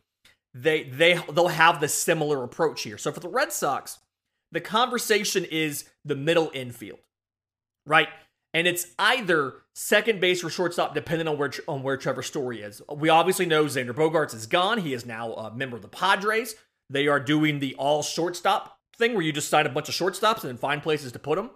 they 0.55 0.83
they 0.83 1.19
they'll 1.33 1.49
have 1.49 1.81
the 1.81 1.87
similar 1.89 2.43
approach 2.43 2.81
here. 2.83 2.97
So 2.97 3.11
for 3.11 3.19
the 3.19 3.29
Red 3.29 3.51
Sox, 3.51 3.99
the 4.53 4.61
conversation 4.61 5.43
is 5.43 5.89
the 6.05 6.15
middle 6.15 6.49
infield, 6.53 6.99
right? 7.85 8.07
And 8.53 8.65
it's 8.65 8.87
either 8.97 9.55
second 9.75 10.21
base 10.21 10.41
or 10.45 10.49
shortstop, 10.49 10.95
depending 10.95 11.27
on 11.27 11.37
where 11.37 11.51
on 11.67 11.83
where 11.83 11.97
Trevor 11.97 12.23
Story 12.23 12.61
is. 12.61 12.81
We 12.89 13.09
obviously 13.09 13.45
know 13.45 13.65
Xander 13.65 13.91
Bogaerts 13.91 14.33
is 14.33 14.47
gone. 14.47 14.77
He 14.79 14.93
is 14.93 15.05
now 15.05 15.33
a 15.33 15.53
member 15.53 15.75
of 15.75 15.81
the 15.81 15.89
Padres. 15.89 16.55
They 16.89 17.07
are 17.07 17.19
doing 17.19 17.59
the 17.59 17.75
all 17.75 18.01
shortstop 18.01 18.79
thing, 18.97 19.13
where 19.13 19.23
you 19.23 19.33
just 19.33 19.49
sign 19.49 19.65
a 19.65 19.69
bunch 19.69 19.89
of 19.89 19.95
shortstops 19.95 20.41
and 20.41 20.49
then 20.49 20.57
find 20.57 20.81
places 20.81 21.11
to 21.11 21.19
put 21.19 21.35
them. 21.35 21.49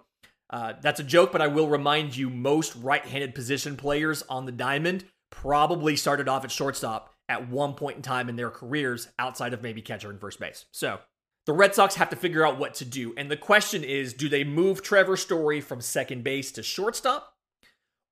Uh, 0.50 0.74
that's 0.82 1.00
a 1.00 1.04
joke, 1.04 1.32
but 1.32 1.40
I 1.40 1.46
will 1.46 1.68
remind 1.68 2.16
you 2.16 2.28
most 2.28 2.76
right 2.76 3.04
handed 3.04 3.34
position 3.34 3.76
players 3.76 4.22
on 4.28 4.44
the 4.44 4.52
diamond 4.52 5.04
probably 5.30 5.96
started 5.96 6.28
off 6.28 6.44
at 6.44 6.50
shortstop 6.50 7.09
at 7.30 7.48
one 7.48 7.74
point 7.74 7.96
in 7.96 8.02
time 8.02 8.28
in 8.28 8.36
their 8.36 8.50
careers 8.50 9.08
outside 9.18 9.54
of 9.54 9.62
maybe 9.62 9.80
catcher 9.80 10.10
and 10.10 10.20
first 10.20 10.40
base. 10.40 10.66
So 10.72 10.98
the 11.46 11.52
Red 11.52 11.74
Sox 11.74 11.94
have 11.94 12.10
to 12.10 12.16
figure 12.16 12.44
out 12.44 12.58
what 12.58 12.74
to 12.74 12.84
do. 12.84 13.14
And 13.16 13.30
the 13.30 13.36
question 13.36 13.84
is 13.84 14.12
do 14.12 14.28
they 14.28 14.44
move 14.44 14.82
Trevor 14.82 15.16
Story 15.16 15.60
from 15.60 15.80
second 15.80 16.24
base 16.24 16.52
to 16.52 16.62
shortstop 16.62 17.34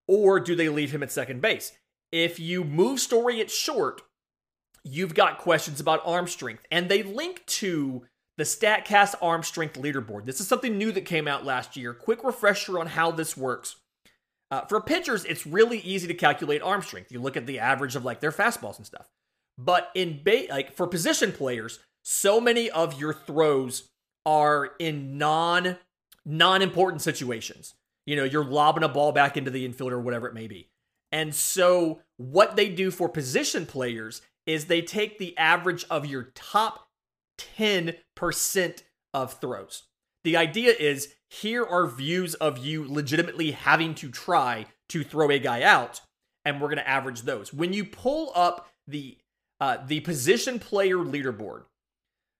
or 0.06 0.40
do 0.40 0.54
they 0.54 0.68
leave 0.68 0.92
him 0.92 1.02
at 1.02 1.12
second 1.12 1.42
base? 1.42 1.72
If 2.12 2.38
you 2.38 2.64
move 2.64 3.00
Story 3.00 3.40
at 3.40 3.50
short, 3.50 4.02
you've 4.84 5.14
got 5.14 5.38
questions 5.38 5.80
about 5.80 6.00
arm 6.06 6.28
strength. 6.28 6.64
And 6.70 6.88
they 6.88 7.02
link 7.02 7.44
to 7.46 8.06
the 8.38 8.44
StatCast 8.44 9.16
arm 9.20 9.42
strength 9.42 9.74
leaderboard. 9.74 10.24
This 10.24 10.40
is 10.40 10.46
something 10.46 10.78
new 10.78 10.92
that 10.92 11.04
came 11.04 11.26
out 11.26 11.44
last 11.44 11.76
year. 11.76 11.92
Quick 11.92 12.22
refresher 12.22 12.78
on 12.78 12.86
how 12.86 13.10
this 13.10 13.36
works. 13.36 13.76
Uh, 14.50 14.62
for 14.62 14.80
pitchers, 14.80 15.24
it's 15.24 15.46
really 15.46 15.78
easy 15.80 16.06
to 16.06 16.14
calculate 16.14 16.62
arm 16.62 16.82
strength. 16.82 17.12
You 17.12 17.20
look 17.20 17.36
at 17.36 17.46
the 17.46 17.58
average 17.58 17.96
of 17.96 18.04
like 18.04 18.20
their 18.20 18.32
fastballs 18.32 18.78
and 18.78 18.86
stuff. 18.86 19.08
But 19.58 19.90
in 19.94 20.20
ba- 20.24 20.46
like 20.48 20.74
for 20.74 20.86
position 20.86 21.32
players, 21.32 21.80
so 22.02 22.40
many 22.40 22.70
of 22.70 22.98
your 22.98 23.12
throws 23.12 23.90
are 24.24 24.70
in 24.78 25.18
non 25.18 25.76
non 26.24 26.62
important 26.62 27.02
situations. 27.02 27.74
You 28.06 28.16
know, 28.16 28.24
you're 28.24 28.44
lobbing 28.44 28.84
a 28.84 28.88
ball 28.88 29.12
back 29.12 29.36
into 29.36 29.50
the 29.50 29.66
infield 29.66 29.92
or 29.92 30.00
whatever 30.00 30.26
it 30.28 30.34
may 30.34 30.46
be. 30.46 30.70
And 31.12 31.34
so 31.34 32.00
what 32.16 32.56
they 32.56 32.68
do 32.68 32.90
for 32.90 33.08
position 33.08 33.66
players 33.66 34.22
is 34.46 34.64
they 34.64 34.80
take 34.80 35.18
the 35.18 35.36
average 35.36 35.84
of 35.90 36.06
your 36.06 36.32
top 36.34 36.88
10% 37.38 38.82
of 39.14 39.32
throws. 39.40 39.87
The 40.28 40.36
idea 40.36 40.74
is 40.78 41.14
here 41.30 41.64
are 41.64 41.86
views 41.86 42.34
of 42.34 42.58
you 42.58 42.86
legitimately 42.86 43.52
having 43.52 43.94
to 43.94 44.10
try 44.10 44.66
to 44.90 45.02
throw 45.02 45.30
a 45.30 45.38
guy 45.38 45.62
out, 45.62 46.02
and 46.44 46.60
we're 46.60 46.68
going 46.68 46.76
to 46.76 46.86
average 46.86 47.22
those. 47.22 47.50
When 47.50 47.72
you 47.72 47.86
pull 47.86 48.32
up 48.34 48.68
the 48.86 49.16
uh, 49.58 49.78
the 49.86 50.00
position 50.00 50.58
player 50.58 50.96
leaderboard 50.96 51.62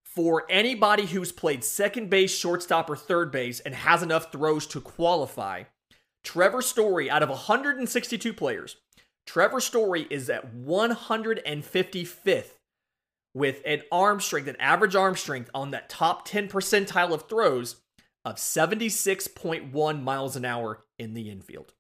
for 0.04 0.45
anybody 0.50 1.07
who's 1.07 1.33
played 1.33 1.64
second 1.64 2.11
base, 2.11 2.30
shortstop, 2.30 2.90
or 2.90 2.97
third 2.97 3.33
base 3.33 3.59
and 3.61 3.75
has 3.75 4.02
enough 4.02 4.30
throws 4.30 4.66
to 4.66 4.83
qualify, 4.83 5.62
Trevor 6.23 6.61
Story, 6.61 7.09
out 7.09 7.23
of 7.23 7.30
162 7.30 8.35
players, 8.35 8.76
Trevor 9.26 9.61
Story 9.61 10.07
is 10.11 10.28
at 10.28 10.54
155th 10.54 12.58
with 13.38 13.62
an 13.64 13.83
arm 13.92 14.21
strength, 14.21 14.49
an 14.49 14.57
average 14.59 14.97
arm 14.97 15.14
strength 15.14 15.49
on 15.54 15.71
that 15.71 15.88
top 15.88 16.26
10 16.26 16.49
percentile 16.49 17.12
of 17.12 17.28
throws 17.28 17.76
of 18.25 18.35
76.1 18.35 20.02
miles 20.02 20.35
an 20.35 20.45
hour 20.45 20.85
in 20.99 21.14
the 21.14 21.30
infield. 21.30 21.73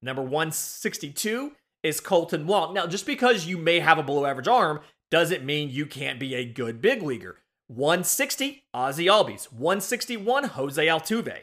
Number 0.00 0.22
162 0.22 1.52
is 1.82 2.00
Kolten 2.00 2.44
Wong. 2.44 2.74
Now, 2.74 2.86
just 2.86 3.06
because 3.06 3.46
you 3.46 3.58
may 3.58 3.80
have 3.80 3.98
a 3.98 4.04
below 4.04 4.24
average 4.24 4.46
arm 4.46 4.80
doesn't 5.10 5.44
mean 5.44 5.68
you 5.68 5.84
can't 5.84 6.20
be 6.20 6.34
a 6.34 6.44
good 6.44 6.80
big 6.80 7.02
leaguer. 7.02 7.40
160, 7.66 8.64
Ozzie 8.72 9.06
Albies. 9.06 9.52
161, 9.52 10.44
Jose 10.44 10.86
Altuve. 10.86 11.38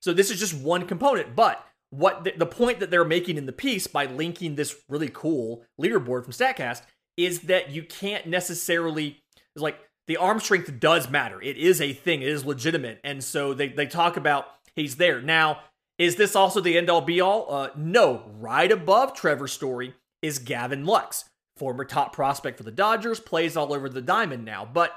So 0.00 0.12
this 0.12 0.30
is 0.30 0.38
just 0.38 0.54
one 0.54 0.86
component, 0.86 1.34
but 1.34 1.66
what 1.90 2.24
the, 2.24 2.32
the 2.36 2.46
point 2.46 2.80
that 2.80 2.90
they're 2.90 3.04
making 3.04 3.36
in 3.36 3.46
the 3.46 3.52
piece 3.52 3.86
by 3.86 4.06
linking 4.06 4.54
this 4.54 4.76
really 4.88 5.10
cool 5.12 5.64
leaderboard 5.80 6.24
from 6.24 6.32
StatCast 6.32 6.82
is 7.16 7.40
that 7.40 7.70
you 7.70 7.82
can't 7.82 8.26
necessarily 8.26 9.22
like 9.56 9.78
the 10.06 10.16
arm 10.16 10.40
strength 10.40 10.80
does 10.80 11.08
matter. 11.08 11.40
It 11.40 11.56
is 11.56 11.80
a 11.80 11.92
thing. 11.92 12.22
It 12.22 12.28
is 12.28 12.44
legitimate. 12.44 13.00
And 13.04 13.22
so 13.22 13.54
they, 13.54 13.68
they 13.68 13.86
talk 13.86 14.16
about 14.16 14.46
he's 14.74 14.96
there. 14.96 15.20
Now, 15.20 15.60
is 15.98 16.16
this 16.16 16.34
also 16.34 16.60
the 16.60 16.76
end 16.76 16.90
all 16.90 17.00
be 17.00 17.20
all? 17.20 17.52
Uh, 17.52 17.68
no. 17.76 18.24
Right 18.38 18.70
above 18.70 19.14
Trevor 19.14 19.46
Story 19.46 19.94
is 20.20 20.38
Gavin 20.38 20.84
Lux, 20.84 21.24
former 21.56 21.84
top 21.84 22.12
prospect 22.12 22.56
for 22.56 22.64
the 22.64 22.70
Dodgers, 22.70 23.20
plays 23.20 23.56
all 23.56 23.72
over 23.72 23.88
the 23.88 24.02
diamond 24.02 24.44
now. 24.44 24.64
But 24.64 24.92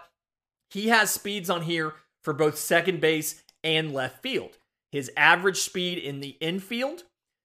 he 0.70 0.88
has 0.88 1.12
speeds 1.12 1.50
on 1.50 1.64
here 1.64 1.94
for 2.24 2.34
both 2.34 2.58
second 2.58 3.02
base 3.02 3.44
and 3.64 3.94
left 3.94 4.22
field. 4.22 4.58
His 4.92 5.12
average 5.18 5.60
speed 5.60 5.98
in 5.98 6.22
the 6.22 6.38
infield, 6.40 7.04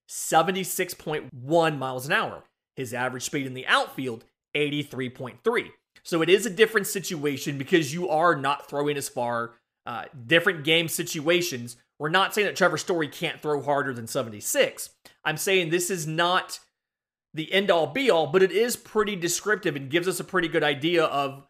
76.1 0.08 1.78
miles 1.78 2.06
an 2.06 2.12
hour. 2.12 2.44
His 2.76 2.94
average 2.94 3.24
speed 3.24 3.46
in 3.46 3.54
the 3.54 3.66
outfield, 3.66 4.24
83.3. 4.54 5.70
So 6.02 6.22
it 6.22 6.28
is 6.28 6.46
a 6.46 6.50
different 6.50 6.86
situation 6.86 7.58
because 7.58 7.92
you 7.92 8.08
are 8.08 8.34
not 8.34 8.68
throwing 8.68 8.96
as 8.96 9.08
far. 9.08 9.52
Uh, 9.86 10.04
different 10.26 10.64
game 10.64 10.88
situations. 10.88 11.76
We're 11.98 12.10
not 12.10 12.34
saying 12.34 12.46
that 12.46 12.56
Trevor 12.56 12.78
Story 12.78 13.08
can't 13.08 13.40
throw 13.40 13.62
harder 13.62 13.92
than 13.92 14.06
76. 14.06 14.90
I'm 15.24 15.36
saying 15.36 15.70
this 15.70 15.90
is 15.90 16.06
not 16.06 16.60
the 17.34 17.52
end 17.52 17.70
all 17.70 17.86
be 17.86 18.10
all, 18.10 18.26
but 18.26 18.42
it 18.42 18.52
is 18.52 18.76
pretty 18.76 19.16
descriptive 19.16 19.76
and 19.76 19.90
gives 19.90 20.08
us 20.08 20.20
a 20.20 20.24
pretty 20.24 20.48
good 20.48 20.64
idea 20.64 21.04
of 21.04 21.44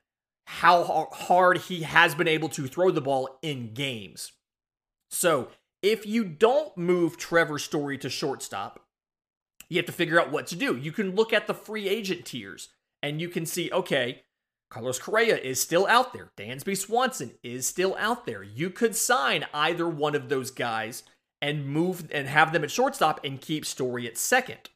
how 0.47 1.09
hard 1.13 1.59
he 1.59 1.83
has 1.83 2.15
been 2.15 2.29
able 2.29 2.49
to 2.51 2.67
throw 2.67 2.91
the 2.91 3.01
ball 3.01 3.39
in 3.43 3.73
games. 3.73 4.33
So 5.11 5.49
if 5.83 6.07
you 6.07 6.25
don't 6.25 6.77
move 6.77 7.17
Trevor 7.17 7.59
Story 7.59 7.97
to 7.99 8.11
shortstop, 8.11 8.81
you 9.69 9.77
have 9.77 9.87
to 9.87 9.93
figure 9.93 10.21
out 10.21 10.33
what 10.33 10.49
to 10.49 10.57
do. 10.57 10.77
You 10.77 10.93
can 10.93 11.15
look 11.15 11.33
at 11.33 11.47
the 11.47 11.55
free 11.55 11.89
agent 11.89 12.25
tiers 12.25 12.69
and 13.03 13.21
you 13.21 13.29
can 13.29 13.47
see, 13.47 13.71
okay, 13.73 14.23
Carlos 14.71 14.99
Correa 14.99 15.37
is 15.37 15.61
still 15.61 15.87
out 15.89 16.13
there. 16.13 16.31
Dansby 16.39 16.77
Swanson 16.77 17.33
is 17.43 17.67
still 17.67 17.97
out 17.99 18.25
there. 18.25 18.43
You 18.43 18.71
could 18.71 18.95
sign 18.95 19.47
either 19.53 19.89
one 19.89 20.15
of 20.15 20.29
those 20.29 20.51
guys 20.51 21.03
and 21.43 21.67
move 21.67 22.09
and 22.13 22.29
have 22.29 22.53
them 22.53 22.63
at 22.63 22.71
shortstop 22.71 23.25
and 23.25 23.41
keep 23.41 23.65
Story 23.65 24.07
at 24.07 24.17
second. 24.17 24.71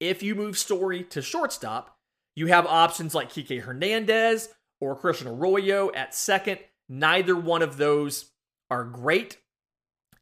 If 0.00 0.22
you 0.22 0.34
move 0.34 0.58
Story 0.58 1.04
to 1.04 1.22
shortstop, 1.22 1.96
you 2.34 2.46
have 2.46 2.66
options 2.66 3.14
like 3.14 3.32
Kike 3.32 3.62
Hernandez 3.62 4.48
or 4.80 4.96
Christian 4.96 5.28
Arroyo 5.28 5.92
at 5.94 6.14
second. 6.14 6.58
Neither 6.88 7.36
one 7.36 7.62
of 7.62 7.76
those 7.76 8.32
are 8.70 8.84
great. 8.84 9.38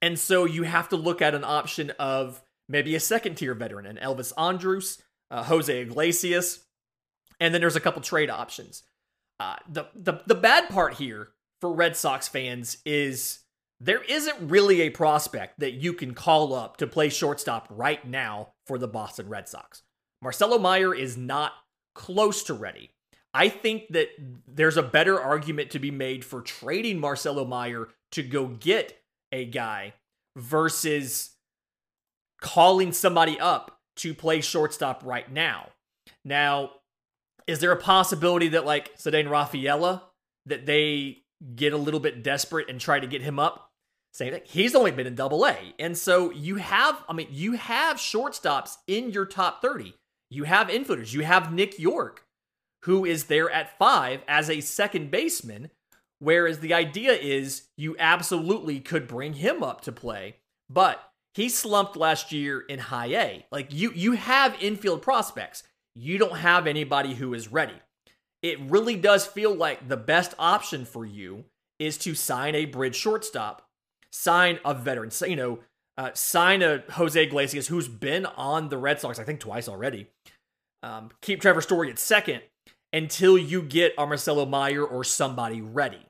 And 0.02 0.18
so 0.18 0.44
you 0.44 0.64
have 0.64 0.90
to 0.90 0.96
look 0.96 1.23
at 1.23 1.34
an 1.34 1.44
option 1.44 1.90
of 1.99 2.42
maybe 2.68 2.94
a 2.94 3.00
second 3.00 3.37
tier 3.37 3.54
veteran, 3.54 3.87
an 3.87 3.96
Elvis 3.96 4.32
Andrus, 4.37 5.02
uh, 5.30 5.44
Jose 5.44 5.80
Iglesias, 5.80 6.63
and 7.40 7.52
then 7.52 7.60
there's 7.60 7.76
a 7.76 7.80
couple 7.80 8.02
trade 8.02 8.30
options. 8.30 8.82
Uh, 9.40 9.56
the, 9.68 9.86
the 9.94 10.22
the 10.26 10.34
bad 10.34 10.68
part 10.68 10.94
here 10.94 11.30
for 11.60 11.72
Red 11.72 11.96
Sox 11.96 12.28
fans 12.28 12.78
is 12.84 13.40
there 13.80 14.02
isn't 14.02 14.48
really 14.48 14.82
a 14.82 14.90
prospect 14.90 15.60
that 15.60 15.74
you 15.74 15.92
can 15.92 16.14
call 16.14 16.54
up 16.54 16.76
to 16.78 16.86
play 16.86 17.08
shortstop 17.08 17.66
right 17.70 18.06
now 18.06 18.52
for 18.66 18.78
the 18.78 18.88
Boston 18.88 19.28
Red 19.28 19.48
Sox. 19.48 19.82
Marcelo 20.22 20.58
Meyer 20.58 20.94
is 20.94 21.16
not 21.16 21.52
close 21.94 22.44
to 22.44 22.54
ready. 22.54 22.90
I 23.34 23.48
think 23.48 23.88
that 23.90 24.08
there's 24.46 24.76
a 24.76 24.82
better 24.82 25.20
argument 25.20 25.70
to 25.70 25.80
be 25.80 25.90
made 25.90 26.24
for 26.24 26.40
trading 26.40 27.00
Marcelo 27.00 27.44
Meyer 27.44 27.88
to 28.12 28.22
go 28.22 28.46
get 28.46 28.96
a 29.32 29.44
guy 29.44 29.94
versus 30.36 31.30
calling 32.40 32.92
somebody 32.92 33.38
up 33.40 33.80
to 33.96 34.14
play 34.14 34.40
shortstop 34.40 35.02
right 35.04 35.30
now. 35.30 35.70
Now, 36.24 36.70
is 37.46 37.60
there 37.60 37.72
a 37.72 37.76
possibility 37.76 38.48
that 38.48 38.64
like 38.64 38.96
Ceddanne 38.96 39.30
Rafaela 39.30 40.02
that 40.46 40.66
they 40.66 41.18
get 41.54 41.72
a 41.72 41.78
little 41.78 42.00
bit 42.00 42.22
desperate 42.22 42.68
and 42.68 42.80
try 42.80 43.00
to 43.00 43.06
get 43.06 43.22
him 43.22 43.38
up? 43.38 43.70
Same 44.12 44.32
thing. 44.32 44.42
He's 44.44 44.74
only 44.74 44.92
been 44.92 45.06
in 45.06 45.16
double 45.16 45.44
A. 45.44 45.56
And 45.78 45.98
so 45.98 46.30
you 46.30 46.56
have, 46.56 47.02
I 47.08 47.12
mean, 47.12 47.28
you 47.30 47.52
have 47.52 47.96
shortstops 47.96 48.76
in 48.86 49.10
your 49.10 49.26
top 49.26 49.60
30. 49.60 49.94
You 50.30 50.44
have 50.44 50.68
infielders. 50.68 51.12
You 51.12 51.22
have 51.22 51.52
Nick 51.52 51.78
Yorke, 51.78 52.24
who 52.82 53.04
is 53.04 53.24
there 53.24 53.50
at 53.50 53.76
five 53.76 54.22
as 54.28 54.48
a 54.48 54.60
second 54.60 55.10
baseman. 55.10 55.70
Whereas 56.20 56.60
the 56.60 56.72
idea 56.72 57.12
is 57.12 57.64
you 57.76 57.96
absolutely 57.98 58.80
could 58.80 59.08
bring 59.08 59.34
him 59.34 59.62
up 59.62 59.80
to 59.82 59.92
play, 59.92 60.36
but 60.70 61.10
he 61.34 61.48
slumped 61.48 61.96
last 61.96 62.32
year 62.32 62.60
in 62.60 62.78
high 62.78 63.14
A. 63.14 63.46
Like 63.50 63.74
you 63.74 63.90
you 63.94 64.12
have 64.12 64.56
infield 64.62 65.02
prospects 65.02 65.64
you 65.94 66.18
don't 66.18 66.38
have 66.38 66.66
anybody 66.66 67.14
who 67.14 67.34
is 67.34 67.48
ready. 67.48 67.74
It 68.42 68.60
really 68.60 68.96
does 68.96 69.26
feel 69.26 69.54
like 69.54 69.88
the 69.88 69.96
best 69.96 70.34
option 70.38 70.84
for 70.84 71.06
you 71.06 71.44
is 71.78 71.96
to 71.98 72.14
sign 72.14 72.54
a 72.54 72.66
bridge 72.66 72.96
shortstop, 72.96 73.66
sign 74.12 74.58
a 74.64 74.74
veteran. 74.74 75.10
You 75.26 75.36
know, 75.36 75.58
uh, 75.96 76.10
sign 76.14 76.62
a 76.62 76.82
Jose 76.92 77.22
Iglesias 77.22 77.68
who's 77.68 77.88
been 77.88 78.26
on 78.26 78.68
the 78.68 78.78
Red 78.78 79.00
Sox, 79.00 79.18
I 79.18 79.24
think 79.24 79.40
twice 79.40 79.68
already. 79.68 80.08
Um, 80.82 81.10
keep 81.22 81.40
Trevor 81.40 81.60
Story 81.60 81.90
at 81.90 81.98
second 81.98 82.42
until 82.92 83.38
you 83.38 83.62
get 83.62 83.94
a 83.96 84.06
Marcelo 84.06 84.44
Meyer 84.44 84.84
or 84.84 85.04
somebody 85.04 85.62
ready. 85.62 86.06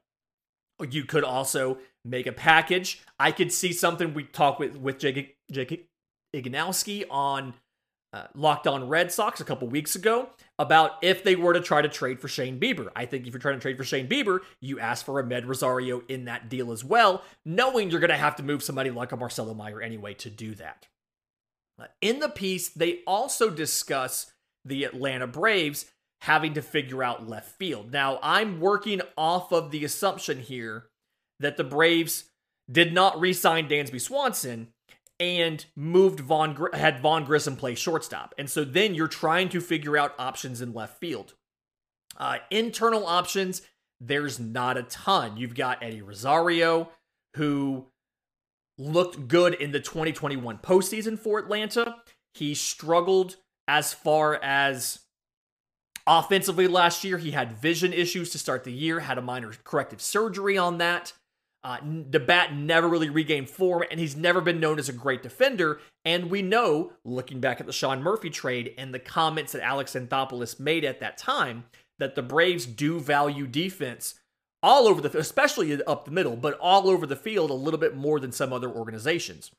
You 0.90 1.04
could 1.04 1.22
also 1.22 1.78
make 2.04 2.26
a 2.26 2.32
package. 2.32 3.00
I 3.18 3.30
could 3.30 3.52
see 3.52 3.72
something 3.72 4.12
we 4.12 4.24
talked 4.24 4.58
with 4.58 4.76
with 4.76 4.98
Jake, 4.98 5.36
Jake 5.50 5.86
Ignowski 6.34 7.04
on 7.10 7.54
uh, 8.14 8.28
Locked 8.36 8.68
On 8.68 8.88
Red 8.88 9.10
Sox 9.10 9.40
a 9.40 9.44
couple 9.44 9.66
weeks 9.66 9.96
ago 9.96 10.28
about 10.56 10.92
if 11.02 11.24
they 11.24 11.34
were 11.34 11.52
to 11.52 11.60
try 11.60 11.82
to 11.82 11.88
trade 11.88 12.20
for 12.20 12.28
Shane 12.28 12.60
Bieber. 12.60 12.88
I 12.94 13.06
think 13.06 13.26
if 13.26 13.32
you're 13.32 13.40
trying 13.40 13.56
to 13.56 13.60
trade 13.60 13.76
for 13.76 13.82
Shane 13.82 14.08
Bieber, 14.08 14.38
you 14.60 14.78
ask 14.78 15.04
for 15.04 15.20
Amed 15.20 15.46
Rosario 15.46 16.00
in 16.08 16.26
that 16.26 16.48
deal 16.48 16.70
as 16.70 16.84
well, 16.84 17.24
knowing 17.44 17.90
you're 17.90 17.98
going 17.98 18.10
to 18.10 18.16
have 18.16 18.36
to 18.36 18.44
move 18.44 18.62
somebody 18.62 18.90
like 18.90 19.10
a 19.10 19.16
Marcelo 19.16 19.52
Meyer 19.52 19.82
anyway 19.82 20.14
to 20.14 20.30
do 20.30 20.54
that. 20.54 20.86
Uh, 21.76 21.86
in 22.00 22.20
the 22.20 22.28
piece, 22.28 22.68
they 22.68 23.00
also 23.04 23.50
discuss 23.50 24.30
the 24.64 24.84
Atlanta 24.84 25.26
Braves 25.26 25.86
having 26.20 26.54
to 26.54 26.62
figure 26.62 27.02
out 27.02 27.28
left 27.28 27.58
field. 27.58 27.92
Now, 27.92 28.20
I'm 28.22 28.60
working 28.60 29.00
off 29.18 29.52
of 29.52 29.72
the 29.72 29.84
assumption 29.84 30.38
here 30.38 30.86
that 31.40 31.56
the 31.56 31.64
Braves 31.64 32.26
did 32.70 32.94
not 32.94 33.18
re 33.18 33.32
sign 33.32 33.68
Dansby 33.68 34.00
Swanson 34.00 34.68
and 35.20 35.64
moved 35.76 36.20
Vaughn 36.20 36.68
had 36.72 37.00
Vaughn 37.00 37.24
Grissom 37.24 37.56
play 37.56 37.74
shortstop. 37.74 38.34
And 38.38 38.50
so 38.50 38.64
then 38.64 38.94
you're 38.94 39.08
trying 39.08 39.48
to 39.50 39.60
figure 39.60 39.96
out 39.96 40.14
options 40.18 40.60
in 40.60 40.72
left 40.72 40.98
field. 40.98 41.34
Uh, 42.16 42.38
internal 42.50 43.06
options, 43.06 43.62
there's 44.00 44.38
not 44.38 44.76
a 44.76 44.82
ton. 44.84 45.36
You've 45.36 45.54
got 45.54 45.82
Eddie 45.82 46.02
Rosario, 46.02 46.90
who 47.36 47.86
looked 48.78 49.28
good 49.28 49.54
in 49.54 49.72
the 49.72 49.80
2021 49.80 50.58
postseason 50.58 51.18
for 51.18 51.38
Atlanta. 51.38 51.96
He 52.34 52.54
struggled 52.54 53.36
as 53.68 53.92
far 53.92 54.38
as 54.42 55.00
offensively 56.06 56.66
last 56.66 57.04
year. 57.04 57.18
He 57.18 57.30
had 57.30 57.52
vision 57.52 57.92
issues 57.92 58.30
to 58.30 58.38
start 58.38 58.64
the 58.64 58.72
year, 58.72 59.00
had 59.00 59.18
a 59.18 59.22
minor 59.22 59.52
corrective 59.64 60.00
surgery 60.00 60.58
on 60.58 60.78
that. 60.78 61.12
Uh, 61.64 61.78
the 62.10 62.20
bat 62.20 62.54
never 62.54 62.86
really 62.86 63.08
regained 63.08 63.48
form, 63.48 63.82
and 63.90 63.98
he's 63.98 64.14
never 64.14 64.42
been 64.42 64.60
known 64.60 64.78
as 64.78 64.90
a 64.90 64.92
great 64.92 65.22
defender. 65.22 65.80
And 66.04 66.30
we 66.30 66.42
know, 66.42 66.92
looking 67.04 67.40
back 67.40 67.58
at 67.58 67.66
the 67.66 67.72
Sean 67.72 68.02
Murphy 68.02 68.28
trade 68.28 68.74
and 68.76 68.92
the 68.92 68.98
comments 68.98 69.52
that 69.52 69.62
Alex 69.62 69.94
Anthopoulos 69.94 70.60
made 70.60 70.84
at 70.84 71.00
that 71.00 71.16
time, 71.16 71.64
that 71.98 72.16
the 72.16 72.22
Braves 72.22 72.66
do 72.66 73.00
value 73.00 73.46
defense 73.46 74.16
all 74.62 74.86
over 74.86 75.00
the, 75.00 75.18
especially 75.18 75.82
up 75.84 76.04
the 76.04 76.10
middle, 76.10 76.36
but 76.36 76.58
all 76.60 76.88
over 76.88 77.06
the 77.06 77.16
field 77.16 77.50
a 77.50 77.54
little 77.54 77.80
bit 77.80 77.96
more 77.96 78.20
than 78.20 78.32
some 78.32 78.52
other 78.52 78.70
organizations. 78.70 79.50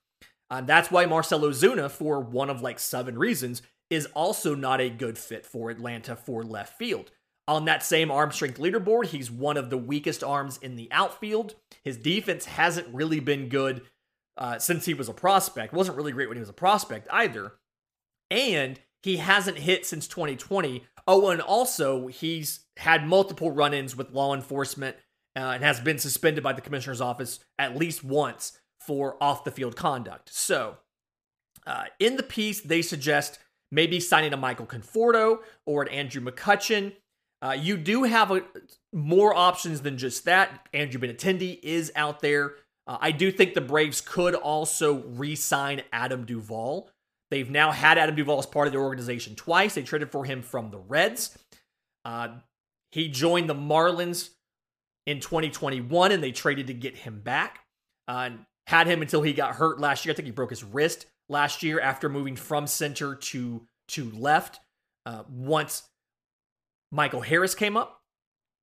And 0.52 0.66
uh, 0.66 0.68
that's 0.68 0.92
why 0.92 1.08
Marcell 1.08 1.42
Ozuna, 1.42 1.90
for 1.90 2.20
one 2.20 2.52
of 2.52 2.62
like 2.62 2.78
seven 2.78 3.18
reasons, 3.18 3.64
is 3.90 4.08
also 4.14 4.54
not 4.54 4.80
a 4.80 4.90
good 4.90 5.18
fit 5.18 5.46
for 5.46 5.72
Atlanta 5.72 6.16
for 6.16 6.44
left 6.44 6.78
field. 6.78 7.12
On 7.48 7.66
that 7.66 7.84
same 7.84 8.10
arm 8.10 8.32
strength 8.32 8.60
leaderboard, 8.60 9.08
he's 9.08 9.30
one 9.30 9.58
of 9.58 9.70
the 9.70 9.78
weakest 9.78 10.24
arms 10.24 10.58
in 10.58 10.76
the 10.76 10.88
outfield. 10.92 11.56
His 11.84 11.98
defense 11.98 12.46
hasn't 12.46 12.88
really 12.94 13.20
been 13.20 13.50
good 13.50 13.84
uh, 14.38 14.58
since 14.58 14.86
he 14.86 14.94
was 14.94 15.10
a 15.10 15.14
prospect. 15.14 15.74
Wasn't 15.74 15.98
really 15.98 16.12
great 16.12 16.28
when 16.28 16.38
he 16.38 16.42
was 16.42 16.50
a 16.50 16.54
prospect 16.54 17.08
either. 17.12 17.54
And 18.32 18.80
he 19.04 19.18
hasn't 19.18 19.60
hit 19.60 19.86
since 19.86 20.08
2020. 20.08 20.84
Oh, 21.08 21.30
and 21.30 21.40
also 21.40 22.08
he's 22.08 22.62
had 22.78 23.06
multiple 23.06 23.52
run-ins 23.52 23.96
with 23.96 24.12
law 24.12 24.34
enforcement 24.34 24.96
uh, 25.36 25.40
and 25.40 25.64
has 25.64 25.80
been 25.80 26.00
suspended 26.00 26.44
by 26.44 26.54
the 26.54 26.62
commissioner's 26.62 27.02
office 27.02 27.40
at 27.60 27.78
least 27.78 28.04
once 28.04 28.60
for 28.80 29.22
off-the-field 29.22 29.76
conduct. 29.76 30.34
So, 30.34 30.78
uh, 31.68 31.86
in 32.00 32.18
the 32.18 32.24
piece, 32.24 32.62
they 32.62 32.82
suggest 32.82 33.40
maybe 33.72 34.00
signing 34.00 34.34
a 34.34 34.38
Michael 34.38 34.66
Conforto 34.66 35.40
or 35.66 35.84
an 35.84 35.90
Andrew 35.90 36.22
McCutchen. 36.22 36.94
Uh, 37.46 37.52
you 37.52 37.78
do 37.78 38.04
have 38.04 38.32
a, 38.32 38.42
more 38.92 39.36
options 39.36 39.82
than 39.82 40.00
just 40.00 40.26
that. 40.26 40.68
Andrew 40.74 41.00
Benintendi 41.00 41.60
is 41.62 41.92
out 41.96 42.22
there. 42.22 42.56
Uh, 42.88 42.98
I 43.00 43.12
do 43.12 43.32
think 43.32 43.54
the 43.54 43.62
Braves 43.62 44.02
could 44.02 44.34
also 44.34 45.04
re 45.04 45.36
sign 45.36 45.84
Adam 45.94 46.26
Duvall. 46.26 46.90
They've 47.30 47.50
now 47.50 47.72
had 47.72 48.00
Adam 48.00 48.16
Duvall 48.16 48.40
as 48.40 48.48
part 48.48 48.66
of 48.66 48.74
their 48.74 48.82
organization 48.82 49.36
twice. 49.36 49.76
They 49.76 49.84
traded 49.84 50.12
for 50.12 50.26
him 50.26 50.42
from 50.42 50.72
the 50.72 50.80
Reds. 50.80 51.38
Uh, 52.04 52.30
he 52.92 53.10
joined 53.10 53.48
the 53.48 53.56
Marlins 53.56 54.30
in 55.06 55.20
2021 55.20 56.12
and 56.12 56.24
they 56.24 56.32
traded 56.32 56.66
to 56.68 56.74
get 56.74 56.98
him 56.98 57.20
back. 57.20 57.60
Uh, 58.08 58.32
had 58.66 58.88
him 58.88 59.04
until 59.04 59.22
he 59.22 59.34
got 59.34 59.56
hurt 59.56 59.80
last 59.80 60.04
year. 60.04 60.14
I 60.14 60.16
think 60.16 60.26
he 60.26 60.32
broke 60.32 60.50
his 60.50 60.64
wrist 60.64 61.06
last 61.30 61.62
year 61.62 61.80
after 61.80 62.10
moving 62.10 62.36
from 62.36 62.66
center 62.66 63.14
to 63.14 63.68
to 63.90 64.10
left. 64.12 64.60
Uh, 65.06 65.22
once 65.30 65.84
Michael 66.96 67.22
Harris 67.22 67.54
came 67.54 67.76
up. 67.76 68.02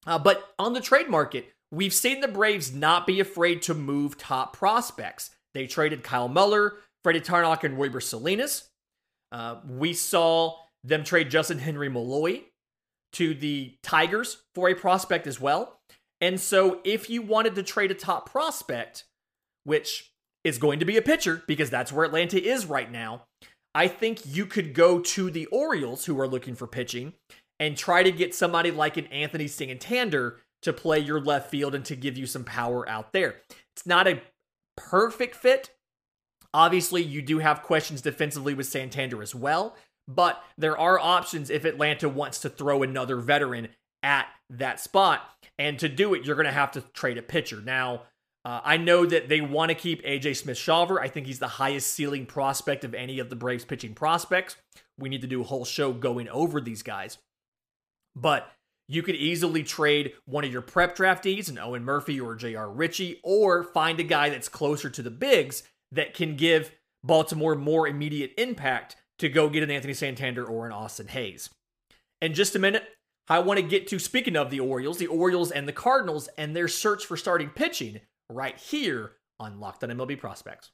Uh, 0.07 0.19
but 0.19 0.55
on 0.59 0.73
the 0.73 0.81
trade 0.81 1.09
market, 1.09 1.53
we've 1.71 1.93
seen 1.93 2.21
the 2.21 2.29
Braves 2.29 2.73
not 2.73 3.07
be 3.07 3.21
afraid 3.21 3.63
to 3.63 3.75
move 3.75 4.19
top 4.19 4.57
prospects. 4.57 5.31
They 5.55 5.67
traded 5.67 6.03
Kyle 6.03 6.29
Muller, 6.29 6.79
Freddy 7.05 7.21
Tarnok, 7.21 7.63
and 7.63 7.77
Royber 7.77 8.03
Salinas. 8.03 8.69
Uh, 9.31 9.57
we 9.69 9.93
saw 9.93 10.57
them 10.83 11.05
trade 11.05 11.31
Justyn-Henry 11.31 11.89
Malloy 11.89 12.43
to 13.13 13.35
the 13.35 13.75
Tigers 13.83 14.39
for 14.55 14.69
a 14.69 14.75
prospect 14.75 15.27
as 15.27 15.41
well. 15.41 15.79
And 16.21 16.41
so, 16.41 16.81
if 16.85 17.11
you 17.11 17.21
wanted 17.23 17.55
to 17.57 17.63
trade 17.63 17.91
a 17.91 17.95
top 17.95 18.31
prospect, 18.31 19.05
which 19.65 20.13
is 20.45 20.59
going 20.59 20.79
to 20.79 20.85
be 20.85 20.97
a 20.97 21.03
pitcher 21.03 21.43
because 21.47 21.71
that's 21.71 21.93
where 21.93 22.05
Atlanta 22.05 22.43
is 22.43 22.67
right 22.67 22.91
now, 22.91 23.25
I 23.75 23.89
think 23.89 24.21
you 24.27 24.47
could 24.47 24.75
go 24.75 25.01
to 25.01 25.31
the 25.31 25.47
Orioles, 25.47 26.05
who 26.05 26.19
are 26.21 26.29
looking 26.29 26.55
for 26.55 26.67
pitching, 26.67 27.15
and 27.63 27.77
try 27.77 28.03
to 28.03 28.11
get 28.11 28.35
somebody 28.35 28.73
like 28.73 28.97
an 28.97 29.07
Anthony 29.07 29.47
Santander 29.47 30.41
to 30.63 30.73
play 30.73 30.99
your 30.99 31.21
left 31.21 31.49
field 31.49 31.77
and 31.77 31.85
to 31.85 31.95
give 31.95 32.19
you 32.19 32.27
some 32.27 32.43
power 32.43 32.89
out 32.89 33.13
there. 33.13 33.37
It's 33.77 33.87
not 33.87 34.09
a 34.09 34.21
perfect 34.77 35.37
fit. 35.37 35.71
Obviously, 36.53 37.03
you 37.03 37.23
do 37.23 37.39
have 37.39 37.63
questions 37.63 38.03
defensively 38.03 38.53
with 38.53 38.67
Santander 38.67 39.23
as 39.23 39.33
well, 39.33 39.77
but 40.09 40.43
there 40.59 40.77
are 40.77 40.99
options 40.99 41.51
if 41.51 41.65
Atlanta 41.65 42.09
wants 42.09 42.41
to 42.41 42.49
throw 42.49 42.83
another 42.83 43.19
veteran 43.19 43.69
at 44.03 44.27
that 44.51 44.81
spot. 44.81 45.23
And 45.57 45.79
to 45.79 45.89
do 45.89 46.15
it, 46.15 46.25
you're 46.25 46.35
going 46.35 46.47
to 46.47 46.53
have 46.53 46.73
to 46.73 46.81
trade 46.81 47.17
a 47.17 47.23
pitcher. 47.23 47.61
Now, 47.61 48.03
uh, 48.45 48.61
I 48.65 48.77
know 48.77 49.07
that 49.07 49.29
they 49.29 49.41
want 49.41 49.69
to 49.69 49.77
keep 49.77 50.03
AJ 50.03 50.39
Smith 50.39 50.59
Shawver. 50.59 50.99
I 51.01 51.07
think 51.07 51.29
he's 51.29 51.39
the 51.39 51.47
highest 51.47 51.93
ceiling 51.93 52.27
prospect 52.27 52.83
of 52.83 52.93
any 52.93 53.21
of 53.21 53.31
the 53.31 53.37
Braves 53.37 53.65
pitching 53.65 53.95
prospects. 53.95 54.57
We 54.99 55.09
need 55.09 55.21
to 55.21 55.29
do 55.29 55.43
a 55.43 55.45
whole 55.45 55.65
show 55.65 55.93
going 55.93 56.29
over 56.29 56.61
these 56.61 56.83
guys. 56.83 57.19
But 58.15 58.51
you 58.89 59.03
could 59.03 59.17
easily 59.17 59.63
trade 59.63 60.13
one 60.27 60.45
of 60.45 60.53
your 60.53 60.63
prep 60.63 60.97
draftees, 60.97 61.49
an 61.49 61.59
Owen 61.59 61.85
Murphy 61.85 62.21
or 62.21 62.35
J.R. 62.35 62.71
Ritchie, 62.71 63.21
or 63.23 63.65
find 63.65 63.99
a 64.01 64.05
guy 64.05 64.29
that's 64.29 64.49
closer 64.49 64.91
to 64.91 65.03
the 65.03 65.11
bigs 65.11 65.63
that 65.91 66.15
can 66.15 66.37
give 66.37 66.73
Baltimore 67.03 67.55
more 67.55 67.89
immediate 67.89 68.33
impact 68.37 68.97
to 69.19 69.29
go 69.29 69.49
get 69.49 69.63
an 69.63 69.71
Anthony 69.71 69.95
Santander 69.95 70.45
or 70.45 70.67
an 70.67 70.73
Austin 70.73 71.09
Hays. 71.09 71.51
In 72.21 72.35
just 72.35 72.55
a 72.57 72.59
minute, 72.59 72.85
I 73.29 73.39
want 73.39 73.59
to 73.59 73.67
get 73.67 73.87
to 73.89 73.99
speaking 73.99 74.37
of 74.37 74.51
the 74.51 74.61
Orioles, 74.61 74.99
the 74.99 75.07
Orioles 75.07 75.51
and 75.51 75.67
the 75.67 75.73
Cardinals 75.73 76.29
and 76.37 76.55
their 76.55 76.69
search 76.69 77.07
for 77.07 77.17
starting 77.17 77.51
pitching 77.51 78.01
right 78.29 78.59
here 78.59 79.13
on 79.39 79.61
Locked 79.61 79.85
on 79.85 79.91
MLB 79.91 80.19
Prospects. 80.19 80.71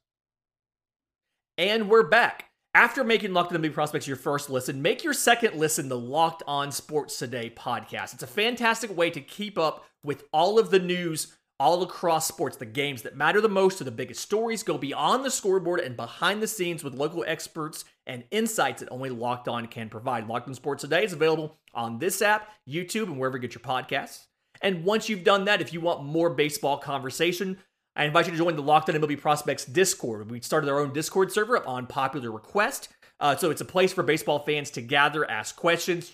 And 1.57 1.88
we're 1.88 2.09
back. 2.09 2.51
After 2.74 3.02
making 3.02 3.33
Locked 3.33 3.52
On 3.52 3.62
MLB 3.62 3.72
Prospects 3.72 4.07
your 4.07 4.16
first 4.16 4.50
listen, 4.50 4.83
make 4.83 5.02
your 5.02 5.14
second 5.14 5.54
listen 5.54 5.88
the 5.88 5.98
Locked 5.98 6.42
On 6.46 6.70
Sports 6.70 7.18
Today 7.18 7.50
podcast. 7.57 8.12
It's 8.12 8.22
a 8.22 8.26
fantastic 8.26 8.94
way 8.94 9.09
to 9.11 9.22
keep 9.22 9.59
up 9.59 9.87
with 10.04 10.24
all 10.33 10.59
of 10.59 10.70
the 10.70 10.78
news 10.78 11.35
all 11.59 11.83
across 11.83 12.28
sports, 12.28 12.57
the 12.57 12.66
games 12.66 13.02
that 13.02 13.16
matter 13.16 13.40
the 13.40 13.48
most 13.48 13.78
to 13.78 13.85
the 13.85 13.90
biggest 13.90 14.20
stories. 14.20 14.62
Go 14.62 14.76
beyond 14.76 15.24
the 15.24 15.31
scoreboard 15.31 15.81
and 15.81 15.96
behind 15.96 16.42
the 16.42 16.46
scenes 16.46 16.85
with 16.85 16.94
local 16.94 17.24
experts 17.26 17.87
and 18.07 18.22
insights 18.31 18.81
that 18.81 18.92
only 18.92 19.11
Locked 19.11 19.48
On 19.48 19.66
can 19.66 19.88
provide. 19.88 20.28
Locked 20.28 20.46
On 20.46 20.54
Sports 20.54 20.83
Today 20.83 21.04
is 21.04 21.14
available 21.14 21.57
on 21.72 21.98
this 21.98 22.20
app, 22.20 22.50
YouTube, 22.68 23.04
and 23.04 23.18
wherever 23.18 23.38
you 23.38 23.40
get 23.40 23.54
your 23.54 23.62
podcasts. 23.62 24.26
And 24.61 24.85
once 24.85 25.09
you've 25.09 25.24
done 25.24 25.46
that, 25.46 25.61
if 25.61 25.72
you 25.72 25.81
want 25.81 26.04
more 26.04 26.31
baseball 26.31 26.78
conversation, 26.78 27.59
I 27.98 28.04
invite 28.04 28.26
you 28.26 28.32
to 28.32 28.38
join 28.38 28.54
the 28.54 28.62
Locked 28.62 28.88
On 28.90 28.94
MLB 28.94 29.20
Prospects 29.20 29.64
Discord. 29.64 30.30
We 30.30 30.40
started 30.40 30.70
our 30.70 30.78
own 30.78 30.92
Discord 30.92 31.32
server 31.32 31.56
up 31.56 31.66
on 31.66 31.88
popular 31.88 32.30
request. 32.30 32.90
Uh, 33.18 33.34
so 33.34 33.50
it's 33.50 33.61
a 33.61 33.64
place 33.64 33.92
for 33.92 34.04
baseball 34.04 34.38
fans 34.38 34.70
to 34.70 34.80
gather, 34.80 35.28
ask 35.28 35.56
questions, 35.56 36.12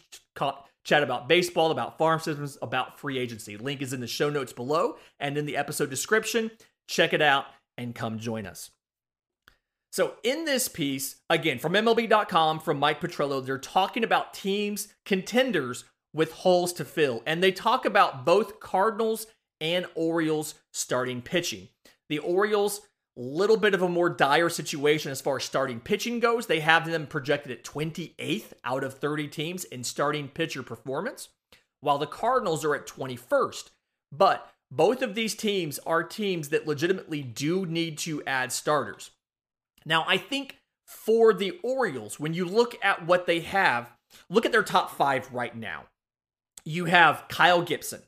chat 0.83 1.03
about 1.03 1.29
baseball, 1.29 1.71
about 1.71 1.99
farm 1.99 2.21
systems, 2.21 2.57
about 2.63 2.99
free 2.99 3.19
agency. 3.19 3.59
Link 3.59 3.83
is 3.83 3.93
in 3.93 4.01
the 4.01 4.07
show 4.07 4.31
notes 4.31 4.51
below 4.51 4.97
and 5.21 5.37
in 5.37 5.45
the 5.45 5.59
episode 5.59 5.91
description. 5.91 6.51
Check 6.89 7.13
it 7.13 7.21
out 7.21 7.45
and 7.77 7.95
come 7.95 8.19
join 8.19 8.47
us. 8.47 8.71
So, 9.93 10.15
in 10.25 10.47
this 10.47 10.69
piece, 10.69 11.17
again, 11.29 11.59
from 11.59 11.75
MLB.com, 11.75 12.61
from 12.61 12.79
Mike 12.79 13.03
Petriello, 13.03 13.45
they're 13.45 13.59
talking 13.59 14.03
about 14.03 14.33
teams, 14.33 14.89
contenders 15.05 15.85
with 16.15 16.33
holes 16.33 16.73
to 16.73 16.85
fill. 16.87 17.23
And 17.27 17.43
they 17.43 17.53
talk 17.53 17.85
about 17.85 18.25
both 18.25 18.59
Cardinals 18.59 19.27
and 19.61 19.87
Orioles 19.95 20.55
starting 20.73 21.21
pitching. 21.21 21.69
The 22.09 22.19
Orioles 22.19 22.83
little 23.17 23.57
bit 23.57 23.75
of 23.75 23.83
a 23.83 23.89
more 23.89 24.11
dire 24.11 24.49
situation 24.49 25.13
as 25.13 25.21
far 25.21 25.37
as 25.37 25.45
starting 25.45 25.81
pitching 25.81 26.21
goes. 26.21 26.47
They 26.47 26.61
have 26.61 26.87
them 26.87 27.07
projected 27.07 27.53
at 27.53 27.65
28th 27.65 28.53
out 28.65 28.83
of 28.83 28.95
30 28.95 29.29
teams 29.29 29.65
in 29.65 29.85
starting 29.85 30.29
pitcher 30.29 30.63
performance, 30.63 31.29
while 31.81 31.99
the 31.99 32.07
Cardinals 32.07 32.65
are 32.65 32.75
at 32.75 32.87
21st. 32.87 33.71
But 34.11 34.51
both 34.71 35.03
of 35.03 35.15
these 35.15 35.35
teams 35.35 35.79
are 35.81 36.03
teams 36.03 36.49
that 36.49 36.67
legitimately 36.67 37.23
do 37.23 37.67
need 37.67 37.99
to 37.99 38.23
add 38.27 38.51
starters. 38.51 39.11
Now, 39.87 40.05
I 40.09 40.17
think 40.17 40.59
for 40.85 41.33
the 41.33 41.59
Orioles, 41.63 42.19
when 42.19 42.35
you 42.35 42.45
look 42.45 42.77
at 42.83 43.07
what 43.07 43.27
they 43.27 43.41
have, 43.41 43.93
look 44.29 44.45
at 44.45 44.53
their 44.53 44.63
top 44.63 44.91
five 44.91 45.33
right 45.33 45.55
now. 45.55 45.85
You 46.65 46.87
have 46.87 47.27
Kyle 47.29 47.63
Gibson, 47.63 48.03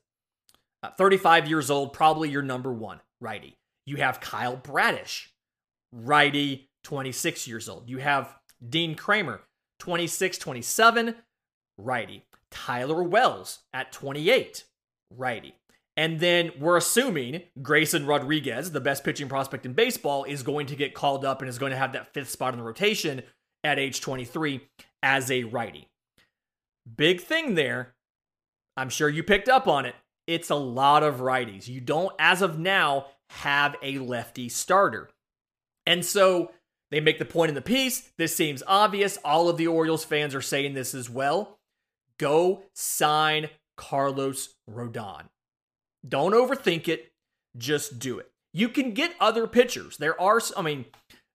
uh, 0.82 0.90
35 0.90 1.46
years 1.48 1.70
old, 1.70 1.92
probably 1.92 2.30
your 2.30 2.42
number 2.42 2.72
one 2.72 3.00
righty. 3.20 3.56
You 3.86 3.96
have 3.96 4.20
Kyle 4.20 4.56
Bradish, 4.56 5.30
righty, 5.92 6.68
26 6.84 7.46
years 7.48 7.68
old. 7.68 7.88
You 7.88 7.98
have 7.98 8.34
Dean 8.68 8.94
Kremer, 8.94 9.40
26, 9.78 10.38
27, 10.38 11.14
righty. 11.78 12.24
Tyler 12.50 13.02
Wells 13.02 13.60
at 13.72 13.92
28, 13.92 14.64
righty. 15.10 15.54
And 15.96 16.20
then 16.20 16.52
we're 16.58 16.76
assuming 16.76 17.42
Grayson 17.62 18.06
Rodriguez, 18.06 18.72
the 18.72 18.80
best 18.80 19.02
pitching 19.02 19.28
prospect 19.28 19.64
in 19.64 19.72
baseball, 19.72 20.24
is 20.24 20.42
going 20.42 20.66
to 20.66 20.76
get 20.76 20.94
called 20.94 21.24
up 21.24 21.40
and 21.40 21.48
is 21.48 21.58
going 21.58 21.72
to 21.72 21.78
have 21.78 21.92
that 21.92 22.12
fifth 22.12 22.30
spot 22.30 22.52
in 22.52 22.58
the 22.58 22.64
rotation 22.64 23.22
at 23.64 23.78
age 23.78 24.00
23 24.00 24.60
as 25.02 25.30
a 25.30 25.44
righty. 25.44 25.88
Big 26.96 27.20
thing 27.20 27.54
there. 27.54 27.94
I'm 28.76 28.90
sure 28.90 29.08
you 29.08 29.22
picked 29.22 29.48
up 29.48 29.66
on 29.66 29.86
it. 29.86 29.94
It's 30.26 30.50
a 30.50 30.56
lot 30.56 31.02
of 31.02 31.16
righties. 31.16 31.66
You 31.66 31.80
don't, 31.80 32.14
as 32.18 32.42
of 32.42 32.58
now, 32.58 33.06
have 33.30 33.76
a 33.82 33.98
lefty 33.98 34.48
starter. 34.48 35.10
And 35.86 36.04
so 36.04 36.52
they 36.90 37.00
make 37.00 37.18
the 37.18 37.24
point 37.24 37.48
in 37.48 37.54
the 37.54 37.62
piece. 37.62 38.10
This 38.18 38.34
seems 38.34 38.62
obvious. 38.66 39.18
All 39.24 39.48
of 39.48 39.56
the 39.56 39.66
Orioles 39.66 40.04
fans 40.04 40.34
are 40.34 40.42
saying 40.42 40.74
this 40.74 40.94
as 40.94 41.10
well. 41.10 41.58
Go 42.18 42.62
sign 42.74 43.50
Carlos 43.76 44.54
Rodon. 44.70 45.24
Don't 46.08 46.32
overthink 46.32 46.88
it. 46.88 47.12
Just 47.56 47.98
do 47.98 48.18
it. 48.18 48.30
You 48.52 48.68
can 48.68 48.92
get 48.92 49.14
other 49.20 49.46
pitchers. 49.46 49.96
There 49.96 50.18
are, 50.20 50.40
I 50.56 50.62
mean, 50.62 50.86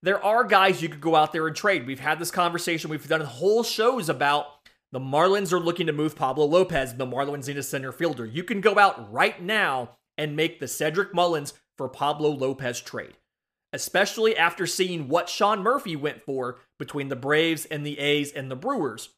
there 0.02 0.24
are 0.24 0.44
guys 0.44 0.82
you 0.82 0.90
could 0.90 1.02
go 1.02 1.16
out 1.16 1.34
there 1.34 1.48
and 1.48 1.56
trade. 1.56 1.86
We've 1.86 2.00
had 2.00 2.20
this 2.20 2.32
conversation. 2.32 2.90
We've 2.90 3.08
done 3.08 3.22
whole 3.22 3.64
shows 3.64 4.10
about 4.10 4.48
the 4.92 5.00
Marlins 5.00 5.54
are 5.54 5.60
looking 5.60 5.88
to 5.88 5.94
move 5.94 6.16
Pablo 6.16 6.46
Lopez. 6.46 6.96
The 6.96 7.06
Marlins 7.06 7.48
need 7.48 7.58
a 7.58 7.64
center 7.64 7.92
fielder. 7.92 8.26
You 8.26 8.44
can 8.44 8.60
go 8.60 8.78
out 8.78 9.12
right 9.12 9.42
now 9.42 9.98
and 10.18 10.36
make 10.36 10.60
the 10.60 10.68
Cedric 10.68 11.14
Mullins 11.14 11.54
for 11.82 11.90
Pablo 11.90 12.30
Lopez 12.30 12.80
trade, 12.80 13.18
especially 13.74 14.38
after 14.38 14.68
seeing 14.68 15.08
what 15.08 15.28
Sean 15.28 15.64
Murphy 15.64 15.96
went 15.96 16.22
for 16.22 16.60
between 16.78 17.10
the 17.10 17.16
Braves 17.16 17.66
and 17.66 17.84
the 17.84 17.98
A's 17.98 18.32
and 18.32 18.52
the 18.52 18.56
Brewers. 18.56 19.10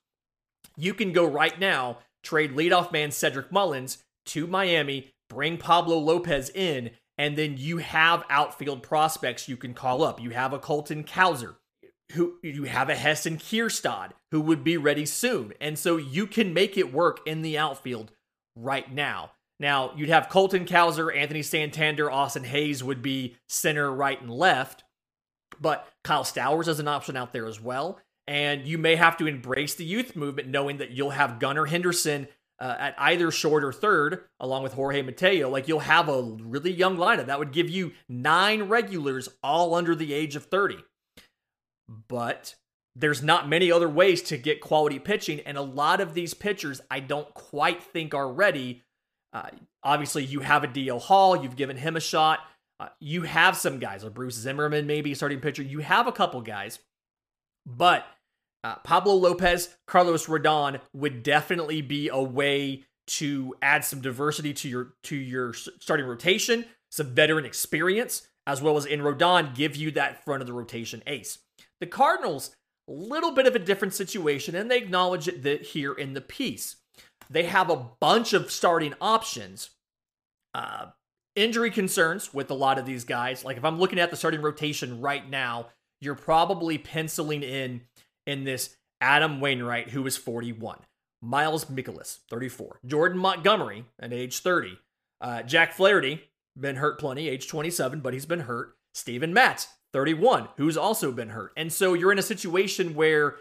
You 0.78 0.94
can 0.94 1.12
go 1.12 1.26
right 1.26 1.60
now, 1.60 1.98
trade 2.24 2.54
leadoff 2.54 2.94
man 2.94 3.12
Cedric 3.12 3.52
Mullins 3.52 3.98
to 4.28 4.48
Miami, 4.48 5.12
bring 5.30 5.58
Pablo 5.58 5.98
Lopez 5.98 6.50
in, 6.52 6.92
and 7.18 7.36
then 7.36 7.58
you 7.58 7.80
have 7.80 8.24
outfield 8.30 8.82
prospects 8.82 9.50
you 9.50 9.58
can 9.58 9.74
call 9.74 10.02
up. 10.02 10.22
You 10.22 10.30
have 10.30 10.54
a 10.54 10.58
Colton 10.60 11.04
Cowser, 11.04 11.56
who 12.14 12.36
you 12.42 12.64
have 12.64 12.88
a 12.88 12.96
Heston 12.96 13.40
Kjerstad 13.40 14.12
who 14.32 14.40
would 14.40 14.64
be 14.64 14.78
ready 14.78 15.06
soon. 15.06 15.52
And 15.60 15.78
so 15.78 15.98
you 15.98 16.28
can 16.28 16.54
make 16.54 16.78
it 16.78 16.94
work 16.94 17.20
in 17.26 17.42
the 17.42 17.58
outfield 17.58 18.14
right 18.56 18.90
now. 18.90 19.32
Now, 19.64 19.94
you'd 19.96 20.10
have 20.10 20.28
Colton 20.28 20.66
Cowser, 20.66 21.16
Anthony 21.16 21.42
Santander, 21.42 22.12
Austin 22.12 22.44
Hays 22.44 22.84
would 22.84 23.02
be 23.02 23.38
center, 23.48 23.90
right, 23.90 24.20
and 24.20 24.30
left. 24.30 24.84
But 25.58 25.88
Kyle 26.04 26.26
Stowers 26.26 26.68
is 26.68 26.82
an 26.82 26.90
option 26.90 27.16
out 27.16 27.32
there 27.32 27.46
as 27.46 27.62
well. 27.62 27.98
And 28.28 28.68
you 28.68 28.78
may 28.78 28.98
have 28.98 29.16
to 29.18 29.26
embrace 29.26 29.74
the 29.74 29.86
youth 29.86 30.18
movement, 30.18 30.50
knowing 30.50 30.80
that 30.80 30.92
you'll 30.92 31.12
have 31.12 31.40
Gunnar 31.40 31.68
Henderson 31.68 32.28
uh, 32.60 32.76
at 32.78 32.96
either 32.98 33.32
short 33.32 33.64
or 33.64 33.72
third, 33.72 34.26
along 34.38 34.64
with 34.64 34.74
Jorge 34.74 35.02
Mateo. 35.02 35.50
Like 35.50 35.70
you'll 35.70 35.80
have 35.80 36.10
a 36.10 36.22
really 36.22 36.74
young 36.74 36.98
lineup 36.98 37.28
that 37.28 37.40
would 37.40 37.54
give 37.54 37.70
you 37.70 37.94
nine 38.10 38.64
regulars, 38.64 39.30
all 39.42 39.76
under 39.76 39.96
the 39.96 40.14
age 40.14 40.36
of 40.36 40.44
30. 40.44 40.80
But 42.10 42.56
there's 42.98 43.24
not 43.24 43.48
many 43.48 43.72
other 43.72 43.88
ways 43.88 44.22
to 44.24 44.38
get 44.38 44.60
quality 44.60 45.00
pitching. 45.00 45.40
And 45.40 45.58
a 45.58 45.62
lot 45.62 46.02
of 46.02 46.14
these 46.14 46.34
pitchers, 46.34 46.82
I 46.92 47.00
don't 47.00 47.34
quite 47.34 47.82
think 47.82 48.14
are 48.14 48.30
ready 48.30 48.83
uh, 49.34 49.50
obviously, 49.84 50.24
you 50.24 50.42
have 50.42 50.64
a 50.64 50.68
DL 50.68 51.02
Hall. 51.02 51.42
You've 51.42 51.56
given 51.56 51.78
him 51.78 51.96
a 51.96 52.00
shot. 52.00 52.40
Uh, 52.80 52.90
you 53.00 53.24
have 53.24 53.58
some 53.58 53.80
guys, 53.80 54.04
like 54.04 54.14
Bruce 54.14 54.36
Zimmermann, 54.36 54.88
maybe 54.88 55.14
starting 55.14 55.40
pitcher. 55.40 55.64
You 55.64 55.80
have 55.80 56.08
a 56.08 56.12
couple 56.12 56.42
guys, 56.42 56.80
but 57.66 58.06
uh, 58.64 58.76
Pablo 58.84 59.16
Lopez, 59.16 59.76
Carlos 59.88 60.28
Rodon 60.28 60.80
would 60.94 61.24
definitely 61.24 61.82
be 61.82 62.10
a 62.10 62.22
way 62.22 62.84
to 63.06 63.54
add 63.62 63.84
some 63.84 64.02
diversity 64.02 64.54
to 64.54 64.70
your 64.70 64.94
to 65.04 65.16
your 65.16 65.54
starting 65.54 66.06
rotation, 66.06 66.66
some 66.92 67.14
veteran 67.14 67.46
experience, 67.46 68.28
as 68.48 68.62
well 68.62 68.78
as 68.78 68.86
in 68.86 69.02
Rodon 69.02 69.56
give 69.56 69.76
you 69.76 69.92
that 69.92 70.24
front 70.24 70.42
of 70.42 70.48
the 70.48 70.54
rotation 70.54 71.04
ace. 71.08 71.40
The 71.80 71.88
Cardinals, 71.88 72.56
a 72.88 72.94
little 72.94 73.32
bit 73.32 73.48
of 73.48 73.56
a 73.56 73.60
different 73.60 73.94
situation, 73.94 74.56
and 74.56 74.70
they 74.72 74.78
acknowledge 74.78 75.28
it 75.28 75.62
here 75.62 75.94
in 75.94 76.14
the 76.14 76.22
piece. 76.22 76.78
They 77.34 77.44
have 77.44 77.72
a 77.72 77.86
bunch 78.00 78.34
of 78.34 78.52
starting 78.52 78.94
options. 79.02 79.72
Uh, 80.54 80.88
injury 81.36 81.72
concerns 81.72 82.32
with 82.32 82.52
a 82.52 82.54
lot 82.54 82.78
of 82.78 82.86
these 82.86 83.04
guys. 83.04 83.44
Like 83.44 83.58
if 83.58 83.66
I'm 83.66 83.80
looking 83.80 83.98
at 83.98 84.12
the 84.12 84.18
starting 84.18 84.42
rotation 84.42 85.02
right 85.02 85.28
now, 85.28 85.70
you're 86.00 86.16
probably 86.16 86.78
penciling 86.78 87.42
in 87.42 87.82
in 88.28 88.44
this 88.44 88.76
Adam 89.02 89.42
Wainwright, 89.42 89.90
who 89.90 90.06
is 90.06 90.16
41, 90.16 90.80
Miles 91.22 91.66
Mikolas, 91.66 92.20
34, 92.30 92.80
Jordan 92.86 93.18
Montgomery, 93.18 93.86
at 94.00 94.14
age 94.14 94.40
30, 94.40 94.78
uh, 95.20 95.42
Jack 95.42 95.74
Flaherty, 95.74 96.22
been 96.58 96.78
hurt 96.78 97.00
plenty, 97.00 97.28
age 97.28 97.48
27, 97.48 98.00
but 98.00 98.14
he's 98.14 98.26
been 98.28 98.42
hurt. 98.42 98.76
Steven 98.94 99.34
Matz, 99.34 99.68
31, 99.92 100.50
who's 100.58 100.78
also 100.78 101.12
been 101.12 101.30
hurt. 101.30 101.52
And 101.58 101.74
so 101.74 101.96
you're 101.96 102.12
in 102.12 102.20
a 102.20 102.24
situation 102.24 102.94
where 102.94 103.38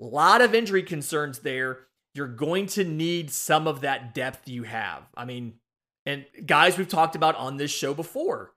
a 0.00 0.04
lot 0.04 0.40
of 0.40 0.54
injury 0.54 0.82
concerns 0.82 1.40
there 1.40 1.80
you're 2.14 2.28
going 2.28 2.66
to 2.66 2.84
need 2.84 3.30
some 3.30 3.66
of 3.66 3.80
that 3.80 4.14
depth 4.14 4.48
you 4.48 4.62
have. 4.62 5.02
I 5.16 5.24
mean, 5.24 5.54
and 6.06 6.24
guys 6.46 6.78
we've 6.78 6.88
talked 6.88 7.16
about 7.16 7.36
on 7.36 7.56
this 7.56 7.70
show 7.70 7.94
before. 7.94 8.52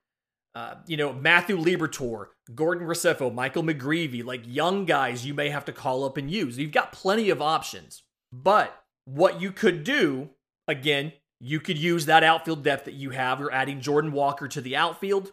Uh, 0.55 0.75
you 0.87 0.97
know, 0.97 1.13
Matthew 1.13 1.55
Liberatore, 1.55 2.27
Gordon 2.55 2.87
Graceffo, 2.87 3.31
Michael 3.31 3.63
McGreevy, 3.63 4.25
like 4.25 4.41
young 4.45 4.85
guys 4.85 5.25
you 5.25 5.35
may 5.35 5.49
have 5.49 5.65
to 5.65 5.71
call 5.71 6.03
up 6.03 6.17
and 6.17 6.31
use. 6.31 6.57
You've 6.57 6.71
got 6.71 6.91
plenty 6.91 7.29
of 7.29 7.41
options. 7.41 8.01
But 8.31 8.75
what 9.05 9.39
you 9.39 9.51
could 9.51 9.83
do, 9.83 10.31
again, 10.67 11.13
you 11.39 11.59
could 11.59 11.77
use 11.77 12.07
that 12.07 12.23
outfield 12.23 12.63
depth 12.63 12.85
that 12.85 12.95
you 12.95 13.11
have. 13.11 13.39
You're 13.39 13.53
adding 13.53 13.81
Jordan 13.81 14.11
Walker 14.11 14.47
to 14.47 14.59
the 14.59 14.75
outfield. 14.75 15.31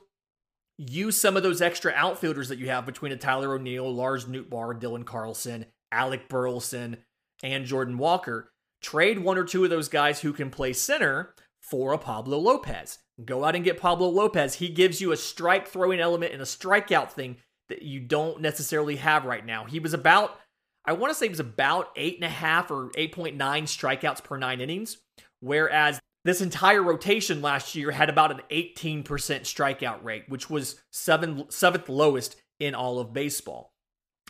Use 0.76 1.18
some 1.18 1.36
of 1.36 1.42
those 1.42 1.62
extra 1.62 1.92
outfielders 1.94 2.48
that 2.48 2.58
you 2.58 2.68
have 2.68 2.84
between 2.84 3.12
a 3.12 3.16
Tyler 3.16 3.54
O'Neill, 3.54 3.92
Lars 3.92 4.26
Nootbaar, 4.26 4.78
Dylan 4.78 5.06
Carlson, 5.06 5.66
Alec 5.90 6.28
Burleson, 6.28 6.98
and 7.42 7.64
Jordan 7.64 7.98
Walker. 7.98 8.50
Trade 8.80 9.20
one 9.20 9.38
or 9.38 9.44
two 9.44 9.64
of 9.64 9.70
those 9.70 9.88
guys 9.88 10.20
who 10.20 10.32
can 10.32 10.50
play 10.50 10.72
center 10.72 11.34
for 11.60 11.92
a 11.92 11.98
Pablo 11.98 12.38
Lopez. 12.38 12.98
Go 13.24 13.44
out 13.44 13.54
and 13.54 13.64
get 13.64 13.80
Pablo 13.80 14.08
Lopez. 14.08 14.54
He 14.54 14.68
gives 14.68 15.00
you 15.00 15.12
a 15.12 15.16
strike 15.16 15.66
throwing 15.68 16.00
element 16.00 16.32
and 16.32 16.42
a 16.42 16.46
strikeout 16.46 17.10
thing 17.10 17.36
that 17.68 17.82
you 17.82 18.00
don't 18.00 18.40
necessarily 18.40 18.96
have 18.96 19.24
right 19.24 19.44
now. 19.44 19.64
He 19.64 19.80
was 19.80 19.94
about, 19.94 20.38
I 20.84 20.92
want 20.92 21.12
to 21.12 21.14
say, 21.14 21.26
he 21.26 21.30
was 21.30 21.40
about 21.40 21.88
eight 21.96 22.16
and 22.16 22.24
a 22.24 22.28
half 22.28 22.70
or 22.70 22.90
8.9 22.90 23.36
strikeouts 23.36 24.22
per 24.22 24.36
nine 24.36 24.60
innings, 24.60 24.98
whereas 25.40 26.00
this 26.24 26.40
entire 26.40 26.82
rotation 26.82 27.42
last 27.42 27.74
year 27.74 27.90
had 27.90 28.10
about 28.10 28.30
an 28.30 28.40
18% 28.50 29.04
strikeout 29.04 30.02
rate, 30.02 30.24
which 30.28 30.50
was 30.50 30.80
seven, 30.90 31.44
seventh 31.50 31.88
lowest 31.88 32.36
in 32.58 32.74
all 32.74 32.98
of 32.98 33.12
baseball. 33.12 33.72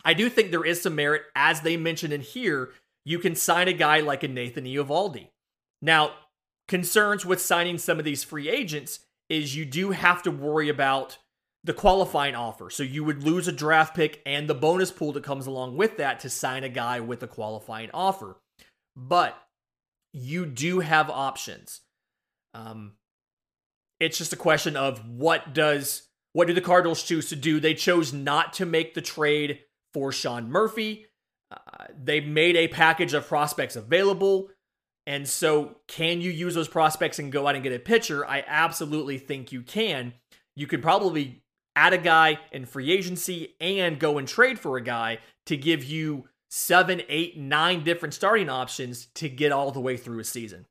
I 0.04 0.14
do 0.14 0.28
think 0.28 0.50
there 0.50 0.64
is 0.64 0.82
some 0.82 0.96
merit, 0.96 1.22
as 1.34 1.60
they 1.60 1.76
mentioned 1.76 2.12
in 2.12 2.20
here, 2.20 2.72
you 3.04 3.18
can 3.18 3.34
sign 3.34 3.68
a 3.68 3.72
guy 3.72 4.00
like 4.00 4.22
a 4.22 4.28
Nathan 4.28 4.64
Eovaldi. 4.64 5.28
Now, 5.82 6.12
concerns 6.68 7.26
with 7.26 7.40
signing 7.40 7.78
some 7.78 7.98
of 7.98 8.04
these 8.04 8.24
free 8.24 8.48
agents 8.48 9.00
is 9.28 9.56
you 9.56 9.64
do 9.64 9.90
have 9.90 10.22
to 10.22 10.30
worry 10.30 10.68
about 10.68 11.18
the 11.62 11.72
qualifying 11.72 12.34
offer. 12.34 12.68
So 12.70 12.82
you 12.82 13.04
would 13.04 13.22
lose 13.22 13.48
a 13.48 13.52
draft 13.52 13.96
pick 13.96 14.20
and 14.26 14.48
the 14.48 14.54
bonus 14.54 14.90
pool 14.90 15.12
that 15.12 15.24
comes 15.24 15.46
along 15.46 15.76
with 15.76 15.96
that 15.96 16.20
to 16.20 16.30
sign 16.30 16.62
a 16.62 16.68
guy 16.68 17.00
with 17.00 17.22
a 17.22 17.26
qualifying 17.26 17.90
offer. 17.94 18.36
But 18.96 19.36
you 20.12 20.46
do 20.46 20.80
have 20.80 21.10
options. 21.10 21.80
Um, 22.52 22.92
it's 23.98 24.18
just 24.18 24.32
a 24.32 24.36
question 24.36 24.76
of 24.76 25.06
what 25.08 25.54
does 25.54 26.08
what 26.32 26.48
do 26.48 26.54
the 26.54 26.60
Cardinals 26.60 27.02
choose 27.02 27.28
to 27.28 27.36
do? 27.36 27.60
They 27.60 27.74
chose 27.74 28.12
not 28.12 28.52
to 28.54 28.66
make 28.66 28.94
the 28.94 29.00
trade 29.00 29.60
for 29.92 30.12
Sean 30.12 30.50
Murphy. 30.50 31.06
Uh, 31.50 31.86
they 32.02 32.20
made 32.20 32.56
a 32.56 32.68
package 32.68 33.14
of 33.14 33.26
prospects 33.26 33.76
available. 33.76 34.50
And 35.06 35.28
so, 35.28 35.76
can 35.86 36.20
you 36.20 36.30
use 36.30 36.54
those 36.54 36.68
prospects 36.68 37.18
and 37.18 37.30
go 37.30 37.46
out 37.46 37.54
and 37.54 37.62
get 37.62 37.74
a 37.74 37.78
pitcher? 37.78 38.26
I 38.26 38.42
absolutely 38.46 39.18
think 39.18 39.52
you 39.52 39.62
can. 39.62 40.14
You 40.56 40.66
could 40.66 40.82
probably 40.82 41.42
add 41.76 41.92
a 41.92 41.98
guy 41.98 42.38
in 42.52 42.64
free 42.64 42.90
agency 42.90 43.54
and 43.60 43.98
go 43.98 44.18
and 44.18 44.26
trade 44.26 44.58
for 44.58 44.76
a 44.76 44.82
guy 44.82 45.18
to 45.46 45.56
give 45.56 45.84
you 45.84 46.28
seven, 46.48 47.02
eight, 47.08 47.36
nine 47.36 47.82
different 47.82 48.14
starting 48.14 48.48
options 48.48 49.06
to 49.06 49.28
get 49.28 49.52
all 49.52 49.72
the 49.72 49.80
way 49.80 49.96
through 49.96 50.20
a 50.20 50.24
season. 50.24 50.66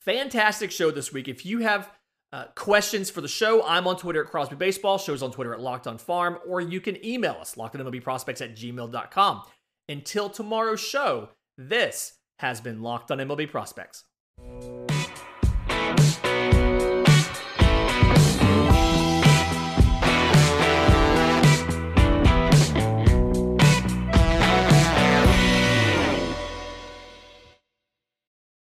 Fantastic 0.00 0.70
show 0.70 0.90
this 0.90 1.12
week. 1.12 1.28
If 1.28 1.44
you 1.44 1.58
have 1.58 1.90
uh, 2.32 2.46
questions 2.54 3.10
for 3.10 3.20
the 3.20 3.28
show, 3.28 3.62
I'm 3.64 3.86
on 3.86 3.96
Twitter 3.96 4.24
at 4.24 4.30
Crosby 4.30 4.56
Baseball, 4.56 4.98
shows 4.98 5.22
on 5.22 5.30
Twitter 5.30 5.52
at 5.52 5.60
Locked 5.60 5.86
On 5.86 5.98
Farm, 5.98 6.38
or 6.46 6.60
you 6.60 6.80
can 6.80 7.04
email 7.04 7.36
us, 7.40 7.56
lockedonmlbprospects 7.56 8.40
at 8.40 8.56
gmail.com. 8.56 9.42
Until 9.88 10.30
tomorrow's 10.30 10.80
show, 10.80 11.28
this 11.58 12.14
has 12.38 12.60
been 12.60 12.82
Locked 12.82 13.10
on 13.10 13.18
MLB 13.18 13.50
Prospects. 13.50 14.04